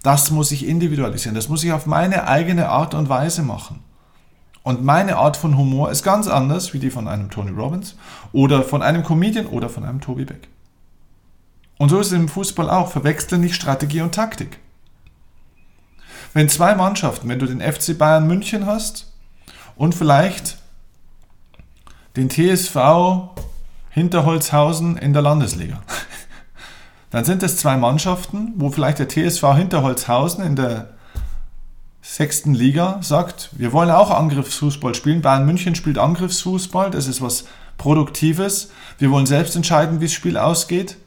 das 0.04 0.30
muss 0.30 0.52
ich 0.52 0.64
individualisieren, 0.64 1.34
das 1.34 1.48
muss 1.48 1.64
ich 1.64 1.72
auf 1.72 1.86
meine 1.86 2.28
eigene 2.28 2.68
Art 2.68 2.94
und 2.94 3.08
Weise 3.08 3.42
machen. 3.42 3.80
Und 4.64 4.82
meine 4.82 5.16
Art 5.16 5.36
von 5.36 5.58
Humor 5.58 5.90
ist 5.90 6.02
ganz 6.02 6.26
anders 6.26 6.72
wie 6.72 6.78
die 6.78 6.90
von 6.90 7.06
einem 7.06 7.30
Tony 7.30 7.50
Robbins 7.50 7.96
oder 8.32 8.62
von 8.62 8.82
einem 8.82 9.04
Comedian 9.04 9.46
oder 9.46 9.68
von 9.68 9.84
einem 9.84 10.00
Toby 10.00 10.24
Beck. 10.24 10.48
Und 11.76 11.90
so 11.90 12.00
ist 12.00 12.08
es 12.08 12.12
im 12.14 12.28
Fußball 12.28 12.70
auch. 12.70 12.90
Verwechsel 12.90 13.38
nicht 13.38 13.54
Strategie 13.54 14.00
und 14.00 14.14
Taktik. 14.14 14.58
Wenn 16.32 16.48
zwei 16.48 16.74
Mannschaften, 16.74 17.28
wenn 17.28 17.38
du 17.38 17.46
den 17.46 17.60
FC 17.60 17.96
Bayern 17.96 18.26
München 18.26 18.64
hast 18.64 19.12
und 19.76 19.94
vielleicht 19.94 20.56
den 22.16 22.30
TSV 22.30 22.76
Hinterholzhausen 23.90 24.96
in 24.96 25.12
der 25.12 25.20
Landesliga, 25.20 25.82
dann 27.10 27.26
sind 27.26 27.42
es 27.42 27.58
zwei 27.58 27.76
Mannschaften, 27.76 28.54
wo 28.56 28.70
vielleicht 28.70 28.98
der 28.98 29.10
TSV 29.10 29.42
Hinterholzhausen 29.54 30.42
in 30.42 30.56
der 30.56 30.94
sechsten 32.04 32.54
Liga 32.54 32.98
sagt, 33.00 33.48
wir 33.52 33.72
wollen 33.72 33.90
auch 33.90 34.10
Angriffsfußball 34.10 34.94
spielen. 34.94 35.22
Bayern 35.22 35.46
München 35.46 35.74
spielt 35.74 35.96
Angriffsfußball, 35.96 36.90
das 36.90 37.08
ist 37.08 37.22
was 37.22 37.46
Produktives. 37.78 38.70
Wir 38.98 39.10
wollen 39.10 39.26
selbst 39.26 39.56
entscheiden, 39.56 40.00
wie 40.00 40.04
das 40.04 40.12
Spiel 40.12 40.36
ausgeht. 40.36 40.98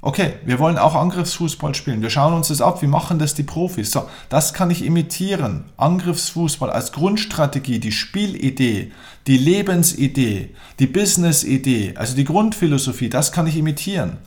Okay, 0.00 0.34
wir 0.44 0.58
wollen 0.58 0.78
auch 0.78 0.94
Angriffsfußball 0.94 1.74
spielen. 1.74 2.00
Wir 2.00 2.10
schauen 2.10 2.32
uns 2.32 2.48
das 2.48 2.62
ab. 2.62 2.80
Wie 2.80 2.86
machen 2.86 3.18
das 3.18 3.34
die 3.34 3.42
Profis? 3.42 3.90
So, 3.90 4.08
das 4.28 4.54
kann 4.54 4.70
ich 4.70 4.84
imitieren. 4.84 5.64
Angriffsfußball 5.76 6.70
als 6.70 6.92
Grundstrategie, 6.92 7.78
die 7.78 7.92
Spielidee, 7.92 8.92
die 9.26 9.38
Lebensidee, 9.38 10.54
die 10.78 10.86
Businessidee, 10.86 11.94
also 11.96 12.16
die 12.16 12.24
Grundphilosophie, 12.24 13.10
das 13.10 13.30
kann 13.30 13.46
ich 13.46 13.56
imitieren. 13.56 14.18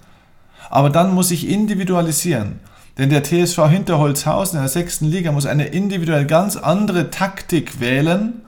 Aber 0.69 0.89
dann 0.89 1.13
muss 1.13 1.31
ich 1.31 1.49
individualisieren. 1.49 2.59
Denn 2.97 3.09
der 3.09 3.23
TSV 3.23 3.69
Hinterholzhausen 3.69 4.57
in 4.57 4.63
der 4.63 4.69
sechsten 4.69 5.05
Liga 5.05 5.31
muss 5.31 5.45
eine 5.45 5.67
individuell 5.67 6.25
ganz 6.25 6.57
andere 6.57 7.09
Taktik 7.09 7.79
wählen, 7.79 8.41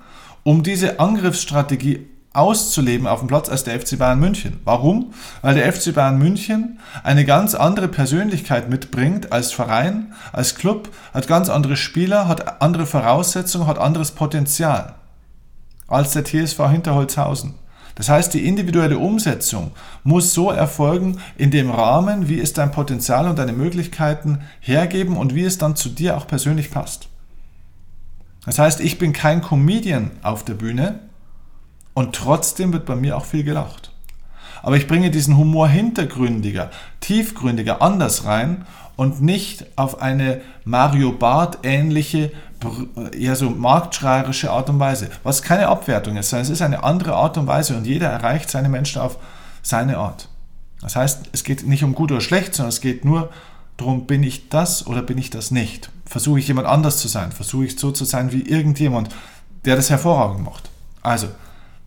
um 0.44 0.64
diese 0.64 1.00
Angriffsstrategie 1.00 2.08
auszuleben 2.34 3.08
auf 3.08 3.20
dem 3.20 3.28
Platz 3.28 3.50
als 3.50 3.64
der 3.64 3.80
FC 3.80 3.98
Bayern 3.98 4.20
München. 4.20 4.60
Warum? 4.64 5.14
Weil 5.42 5.56
der 5.56 5.72
FC 5.72 5.94
Bayern 5.94 6.18
München 6.18 6.80
eine 7.04 7.26
ganz 7.26 7.56
andere 7.56 7.88
Persönlichkeit 7.88 8.70
mitbringt 8.70 9.32
als 9.32 9.52
Verein, 9.52 10.14
als 10.32 10.56
Club, 10.56 10.90
hat 11.14 11.28
ganz 11.28 11.50
andere 11.50 11.76
Spieler, 11.76 12.28
hat 12.28 12.62
andere 12.62 12.86
Voraussetzungen, 12.86 13.68
hat 13.68 13.80
anderes 13.80 14.12
Potenzial 14.12 14.96
als 15.88 16.14
der 16.14 16.24
TSV 16.24 16.70
Hinterholzhausen. 16.70 17.56
Das 17.96 18.10
heißt, 18.10 18.34
die 18.34 18.48
individuelle 18.48 18.98
Umsetzung 18.98 19.72
muss 20.04 20.34
so 20.34 20.52
erfolgen 20.52 21.20
in 21.38 21.52
dem 21.52 21.70
Rahmen, 21.70 22.30
wie 22.30 22.40
es 22.40 22.54
dein 22.54 22.72
Potenzial 22.72 23.28
und 23.28 23.38
deine 23.38 23.54
Möglichkeiten 23.54 24.40
hergeben 24.60 25.18
und 25.18 25.36
wie 25.36 25.44
es 25.44 25.58
dann 25.58 25.76
zu 25.76 25.90
dir 25.90 26.18
auch 26.18 26.28
persönlich 26.28 26.72
passt. 26.72 27.10
Das 28.46 28.58
heißt, 28.58 28.80
ich 28.80 28.98
bin 28.98 29.14
kein 29.14 29.42
Comedian 29.42 30.12
auf 30.24 30.44
der 30.44 30.56
Bühne 30.56 31.00
und 31.94 32.16
trotzdem 32.16 32.74
wird 32.74 32.86
bei 32.86 32.96
mir 32.96 33.18
auch 33.18 33.26
viel 33.26 33.44
gelacht. 33.44 33.91
Aber 34.62 34.78
ich 34.78 34.88
bringe 34.88 35.12
diesen 35.12 35.38
Humor 35.38 35.68
hintergründiger, 35.68 36.72
tiefgründiger, 37.00 37.82
anders 37.82 38.26
rein 38.26 38.66
und 38.96 39.22
nicht 39.22 39.66
auf 39.76 40.02
eine 40.02 40.42
Mario 40.66 41.12
Barth 41.12 41.60
ähnliche, 41.64 42.32
eher 43.18 43.36
so 43.36 43.50
marktschreierische 43.50 44.52
Art 44.52 44.70
und 44.70 44.80
Weise. 44.80 45.10
Was 45.24 45.42
keine 45.42 45.68
Abwertung 45.68 46.18
ist, 46.18 46.30
sondern 46.30 46.44
es 46.44 46.52
ist 46.52 46.62
eine 46.62 46.84
andere 46.84 47.16
Art 47.16 47.38
und 47.38 47.48
Weise 47.48 47.76
und 47.76 47.88
jeder 47.88 48.10
erreicht 48.10 48.50
seine 48.50 48.70
Menschen 48.70 49.02
auf 49.02 49.18
seine 49.64 49.98
Art. 49.98 50.28
Das 50.82 50.96
heißt, 50.96 51.30
es 51.32 51.44
geht 51.44 51.66
nicht 51.66 51.84
um 51.84 51.94
gut 51.94 52.12
oder 52.12 52.22
schlecht, 52.22 52.56
sondern 52.56 52.70
es 52.70 52.82
geht 52.82 53.06
nur 53.06 53.30
darum, 53.78 54.06
bin 54.06 54.24
ich 54.24 54.50
das 54.50 54.86
oder 54.86 55.02
bin 55.02 55.18
ich 55.18 55.30
das 55.30 55.52
nicht? 55.52 55.90
Versuche 56.06 56.40
ich 56.40 56.48
jemand 56.48 56.68
anders 56.68 56.98
zu 56.98 57.08
sein? 57.08 57.32
Versuche 57.32 57.66
ich 57.66 57.80
so 57.80 57.92
zu 57.92 58.06
sein 58.06 58.32
wie 58.32 58.42
irgendjemand, 58.42 59.10
der 59.66 59.76
das 59.76 59.90
hervorragend 59.90 60.44
macht? 60.44 60.70
Also, 61.02 61.28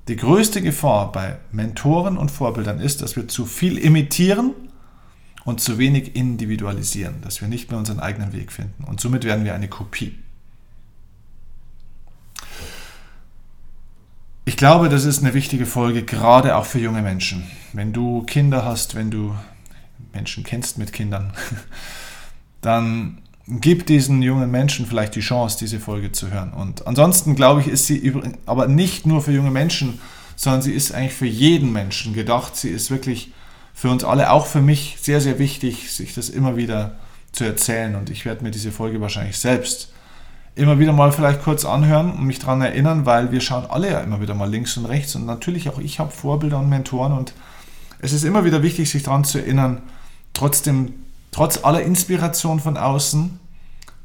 die 0.08 0.16
größte 0.16 0.60
Gefahr 0.60 1.12
bei 1.12 1.38
Mentoren 1.50 2.18
und 2.18 2.30
Vorbildern 2.30 2.80
ist, 2.80 3.02
dass 3.02 3.16
wir 3.16 3.28
zu 3.28 3.46
viel 3.46 3.78
imitieren 3.78 4.52
und 5.44 5.60
zu 5.60 5.78
wenig 5.78 6.14
individualisieren, 6.16 7.20
dass 7.22 7.40
wir 7.40 7.48
nicht 7.48 7.70
mehr 7.70 7.78
unseren 7.78 8.00
eigenen 8.00 8.32
Weg 8.32 8.52
finden. 8.52 8.84
Und 8.84 9.00
somit 9.00 9.24
werden 9.24 9.44
wir 9.44 9.54
eine 9.54 9.68
Kopie. 9.68 10.18
Ich 14.46 14.58
glaube, 14.58 14.90
das 14.90 15.06
ist 15.06 15.22
eine 15.22 15.32
wichtige 15.32 15.64
Folge, 15.64 16.02
gerade 16.02 16.56
auch 16.56 16.66
für 16.66 16.78
junge 16.78 17.00
Menschen. 17.00 17.44
Wenn 17.72 17.94
du 17.94 18.22
Kinder 18.24 18.64
hast, 18.64 18.94
wenn 18.94 19.10
du 19.10 19.34
Menschen 20.12 20.44
kennst 20.44 20.76
mit 20.76 20.92
Kindern, 20.92 21.32
dann 22.60 23.22
gib 23.46 23.87
diesen 23.87 24.22
jungen 24.22 24.50
Menschen 24.50 24.87
vielleicht 24.87 25.14
die 25.14 25.20
Chance, 25.20 25.59
diese 25.59 25.80
Folge 25.80 26.12
zu 26.12 26.30
hören. 26.30 26.52
Und 26.52 26.87
ansonsten 26.87 27.35
glaube 27.35 27.61
ich, 27.61 27.68
ist 27.68 27.87
sie 27.87 28.12
aber 28.46 28.66
nicht 28.66 29.07
nur 29.07 29.22
für 29.22 29.33
junge 29.33 29.50
Menschen, 29.50 30.00
sondern 30.37 30.62
sie 30.62 30.72
ist 30.72 30.92
eigentlich 30.92 31.14
für 31.14 31.26
jeden 31.26 31.72
Menschen 31.72 32.14
gedacht. 32.14 32.57
Sie 32.57 32.70
ist 32.70 32.90
wirklich 32.90 33.33
für 33.74 33.90
uns 33.90 34.04
alle, 34.04 34.30
auch 34.30 34.46
für 34.46 34.61
mich, 34.61 34.96
sehr, 35.00 35.20
sehr 35.20 35.38
wichtig, 35.38 35.92
sich 35.92 36.14
das 36.14 36.28
immer 36.28 36.57
wieder 36.57 36.96
zu 37.33 37.44
erzählen. 37.44 37.96
Und 37.96 38.11
ich 38.11 38.24
werde 38.24 38.44
mir 38.44 38.50
diese 38.50 38.72
Folge 38.72 39.00
wahrscheinlich 39.00 39.38
selbst 39.38 39.92
immer 40.57 40.78
wieder 40.78 40.92
mal 40.92 41.12
vielleicht 41.12 41.42
kurz 41.42 41.64
anhören 41.64 42.12
und 42.12 42.24
mich 42.24 42.38
daran 42.38 42.62
erinnern, 42.62 43.07
weil 43.07 43.33
wir 43.33 43.40
schauen 43.40 43.66
alle 43.66 43.90
ja 43.90 44.00
immer 44.00 44.20
wieder 44.20 44.35
mal 44.35 44.48
links 44.48 44.76
und 44.76 44.87
rechts 44.87 45.14
und 45.16 45.26
natürlich 45.26 45.68
auch 45.68 45.78
ich 45.78 45.98
habe 45.98 46.12
Vorbilder 46.12 46.61
und 46.61 46.68
Mentoren 46.68 47.12
und 47.12 47.35
es 47.98 48.12
ist 48.12 48.24
immer 48.24 48.44
wieder 48.44 48.62
wichtig, 48.62 48.90
sich 48.90 49.02
daran 49.02 49.24
zu 49.24 49.38
erinnern, 49.38 49.83
trotzdem, 50.33 50.94
trotz 51.35 51.64
aller 51.64 51.83
Inspiration 51.83 52.61
von 52.61 52.77
außen, 52.77 53.40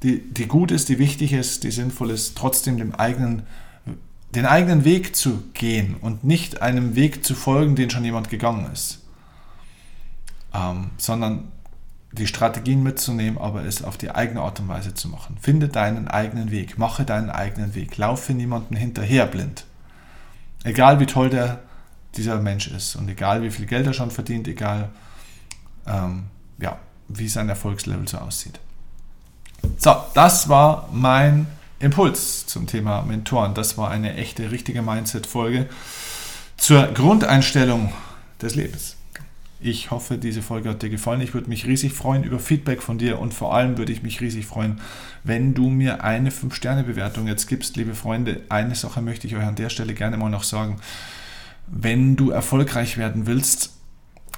die, 0.01 0.33
die 0.33 0.47
gut 0.47 0.71
ist, 0.71 0.89
die 0.89 0.97
wichtig 0.97 1.31
ist, 1.31 1.63
die 1.63 1.69
sinnvoll 1.69 2.09
ist, 2.09 2.35
trotzdem 2.35 2.77
dem 2.77 2.95
eigenen, 2.95 3.43
den 4.33 4.47
eigenen 4.47 4.83
Weg 4.83 5.15
zu 5.15 5.43
gehen 5.53 5.95
und 6.01 6.23
nicht 6.23 6.63
einem 6.63 6.95
Weg 6.95 7.23
zu 7.23 7.35
folgen, 7.35 7.75
den 7.75 7.91
schon 7.91 8.03
jemand 8.03 8.31
gegangen 8.31 8.71
ist, 8.73 9.01
ähm, 10.55 10.89
sondern 10.97 11.51
die 12.11 12.25
Strategien 12.25 12.81
mitzunehmen, 12.81 13.37
aber 13.37 13.63
es 13.63 13.83
auf 13.83 13.95
die 13.95 14.09
eigene 14.09 14.41
Art 14.41 14.59
und 14.59 14.67
Weise 14.67 14.95
zu 14.95 15.07
machen. 15.07 15.37
Finde 15.39 15.69
deinen 15.69 16.07
eigenen 16.07 16.49
Weg, 16.49 16.79
mache 16.79 17.05
deinen 17.05 17.29
eigenen 17.29 17.75
Weg, 17.75 17.95
laufe 17.97 18.33
niemanden 18.33 18.75
hinterher 18.75 19.27
blind. 19.27 19.65
Egal 20.63 20.99
wie 20.99 21.05
toll 21.05 21.29
der, 21.29 21.59
dieser 22.15 22.39
Mensch 22.41 22.69
ist 22.69 22.95
und 22.95 23.07
egal 23.07 23.43
wie 23.43 23.51
viel 23.51 23.67
Geld 23.67 23.85
er 23.85 23.93
schon 23.93 24.09
verdient, 24.09 24.47
egal 24.47 24.89
ähm, 25.85 26.23
ja, 26.57 26.79
wie 27.09 27.27
sein 27.27 27.49
Erfolgslevel 27.49 28.07
so 28.07 28.19
aussieht. 28.19 28.59
So, 29.77 29.95
das 30.13 30.47
war 30.47 30.89
mein 30.93 31.47
Impuls 31.79 32.45
zum 32.45 32.67
Thema 32.67 33.01
Mentoren. 33.01 33.53
Das 33.53 33.77
war 33.77 33.89
eine 33.89 34.15
echte, 34.15 34.51
richtige 34.51 34.81
Mindset-Folge 34.81 35.67
zur 36.57 36.87
Grundeinstellung 36.87 37.91
des 38.41 38.55
Lebens. 38.55 38.95
Ich 39.61 39.91
hoffe, 39.91 40.17
diese 40.17 40.41
Folge 40.41 40.69
hat 40.69 40.81
dir 40.81 40.89
gefallen. 40.89 41.19
Ich 41.19 41.33
würde 41.33 41.49
mich 41.49 41.65
riesig 41.65 41.91
freuen 41.91 42.23
über 42.23 42.39
Feedback 42.39 42.81
von 42.81 42.97
dir 42.97 43.19
und 43.19 43.33
vor 43.33 43.53
allem 43.53 43.77
würde 43.77 43.91
ich 43.91 44.03
mich 44.03 44.21
riesig 44.21 44.45
freuen, 44.45 44.79
wenn 45.25 45.53
du 45.53 45.69
mir 45.69 46.03
eine 46.03 46.29
5-Sterne-Bewertung 46.29 47.27
jetzt 47.27 47.47
gibst, 47.47 47.75
liebe 47.75 47.93
Freunde. 47.93 48.41
Eine 48.47 48.75
Sache 48.75 49.01
möchte 49.01 49.27
ich 49.27 49.35
euch 49.35 49.43
an 49.43 49.55
der 49.55 49.69
Stelle 49.69 49.93
gerne 49.93 50.15
mal 50.15 50.29
noch 50.29 50.43
sagen. 50.43 50.79
Wenn 51.67 52.15
du 52.15 52.29
erfolgreich 52.29 52.97
werden 52.97 53.27
willst, 53.27 53.73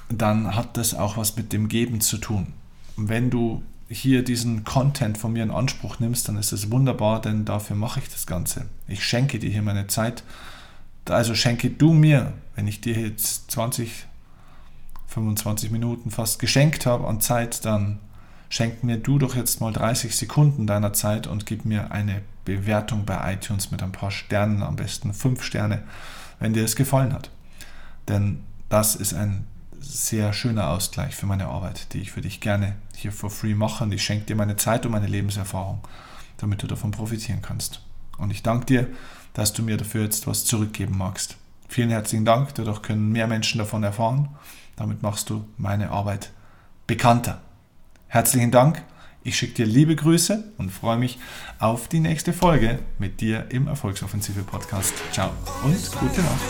dann 0.08 0.56
hat 0.56 0.76
das 0.76 0.94
auch 0.94 1.16
was 1.16 1.36
mit 1.36 1.52
dem 1.52 1.68
Geben 1.68 2.00
zu 2.00 2.18
tun. 2.18 2.52
Wenn 2.96 3.30
du 3.30 3.62
hier 3.88 4.24
diesen 4.24 4.64
Content 4.64 5.18
von 5.18 5.32
mir 5.32 5.42
in 5.42 5.50
Anspruch 5.50 5.98
nimmst, 5.98 6.28
dann 6.28 6.36
ist 6.36 6.52
das 6.52 6.70
wunderbar, 6.70 7.20
denn 7.20 7.44
dafür 7.44 7.76
mache 7.76 8.00
ich 8.00 8.08
das 8.08 8.26
Ganze. 8.26 8.66
Ich 8.88 9.04
schenke 9.04 9.38
dir 9.38 9.50
hier 9.50 9.62
meine 9.62 9.86
Zeit. 9.86 10.24
Also 11.08 11.34
schenke 11.34 11.70
du 11.70 11.92
mir, 11.92 12.32
wenn 12.54 12.66
ich 12.66 12.80
dir 12.80 12.94
jetzt 12.94 13.50
20, 13.50 14.06
25 15.08 15.70
Minuten 15.70 16.10
fast 16.10 16.38
geschenkt 16.38 16.86
habe 16.86 17.06
an 17.06 17.20
Zeit, 17.20 17.64
dann 17.64 17.98
schenk 18.48 18.82
mir 18.84 18.98
du 18.98 19.18
doch 19.18 19.34
jetzt 19.34 19.60
mal 19.60 19.72
30 19.72 20.16
Sekunden 20.16 20.66
deiner 20.66 20.92
Zeit 20.92 21.26
und 21.26 21.46
gib 21.46 21.64
mir 21.64 21.90
eine 21.90 22.22
Bewertung 22.44 23.04
bei 23.04 23.34
iTunes 23.34 23.70
mit 23.70 23.82
ein 23.82 23.92
paar 23.92 24.10
Sternen, 24.10 24.62
am 24.62 24.76
besten 24.76 25.12
5 25.12 25.42
Sterne, 25.42 25.82
wenn 26.38 26.52
dir 26.52 26.64
es 26.64 26.76
gefallen 26.76 27.12
hat. 27.12 27.30
Denn 28.08 28.40
das 28.68 28.94
ist 28.96 29.14
ein 29.14 29.46
sehr 29.82 30.32
schöner 30.32 30.68
Ausgleich 30.68 31.14
für 31.14 31.26
meine 31.26 31.46
Arbeit, 31.46 31.92
die 31.92 32.00
ich 32.00 32.12
für 32.12 32.20
dich 32.20 32.40
gerne 32.40 32.76
hier 32.94 33.12
for 33.12 33.30
free 33.30 33.54
mache. 33.54 33.84
Und 33.84 33.92
ich 33.92 34.02
schenke 34.02 34.26
dir 34.26 34.36
meine 34.36 34.56
Zeit 34.56 34.86
und 34.86 34.92
meine 34.92 35.06
Lebenserfahrung, 35.06 35.80
damit 36.38 36.62
du 36.62 36.66
davon 36.66 36.90
profitieren 36.90 37.42
kannst. 37.42 37.80
Und 38.18 38.30
ich 38.30 38.42
danke 38.42 38.66
dir, 38.66 38.88
dass 39.34 39.52
du 39.52 39.62
mir 39.62 39.76
dafür 39.76 40.04
jetzt 40.04 40.26
was 40.26 40.44
zurückgeben 40.44 40.96
magst. 40.96 41.36
Vielen 41.68 41.90
herzlichen 41.90 42.24
Dank, 42.24 42.54
dadurch 42.54 42.82
können 42.82 43.10
mehr 43.12 43.26
Menschen 43.26 43.58
davon 43.58 43.82
erfahren. 43.82 44.28
Damit 44.76 45.02
machst 45.02 45.30
du 45.30 45.44
meine 45.56 45.90
Arbeit 45.90 46.30
bekannter. 46.86 47.40
Herzlichen 48.08 48.50
Dank. 48.50 48.82
Ich 49.24 49.36
schicke 49.36 49.54
dir 49.54 49.66
liebe 49.66 49.94
Grüße 49.94 50.52
und 50.58 50.70
freue 50.70 50.98
mich 50.98 51.18
auf 51.60 51.88
die 51.88 52.00
nächste 52.00 52.32
Folge 52.32 52.80
mit 52.98 53.20
dir 53.20 53.46
im 53.50 53.68
Erfolgsoffensive 53.68 54.42
Podcast. 54.42 54.92
Ciao 55.12 55.30
und 55.64 55.92
gute 55.92 56.20
Nacht. 56.20 56.40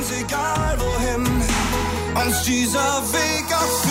Uns 0.00 0.08
dieser 2.44 3.02
Weg 3.12 3.52
auch. 3.52 3.89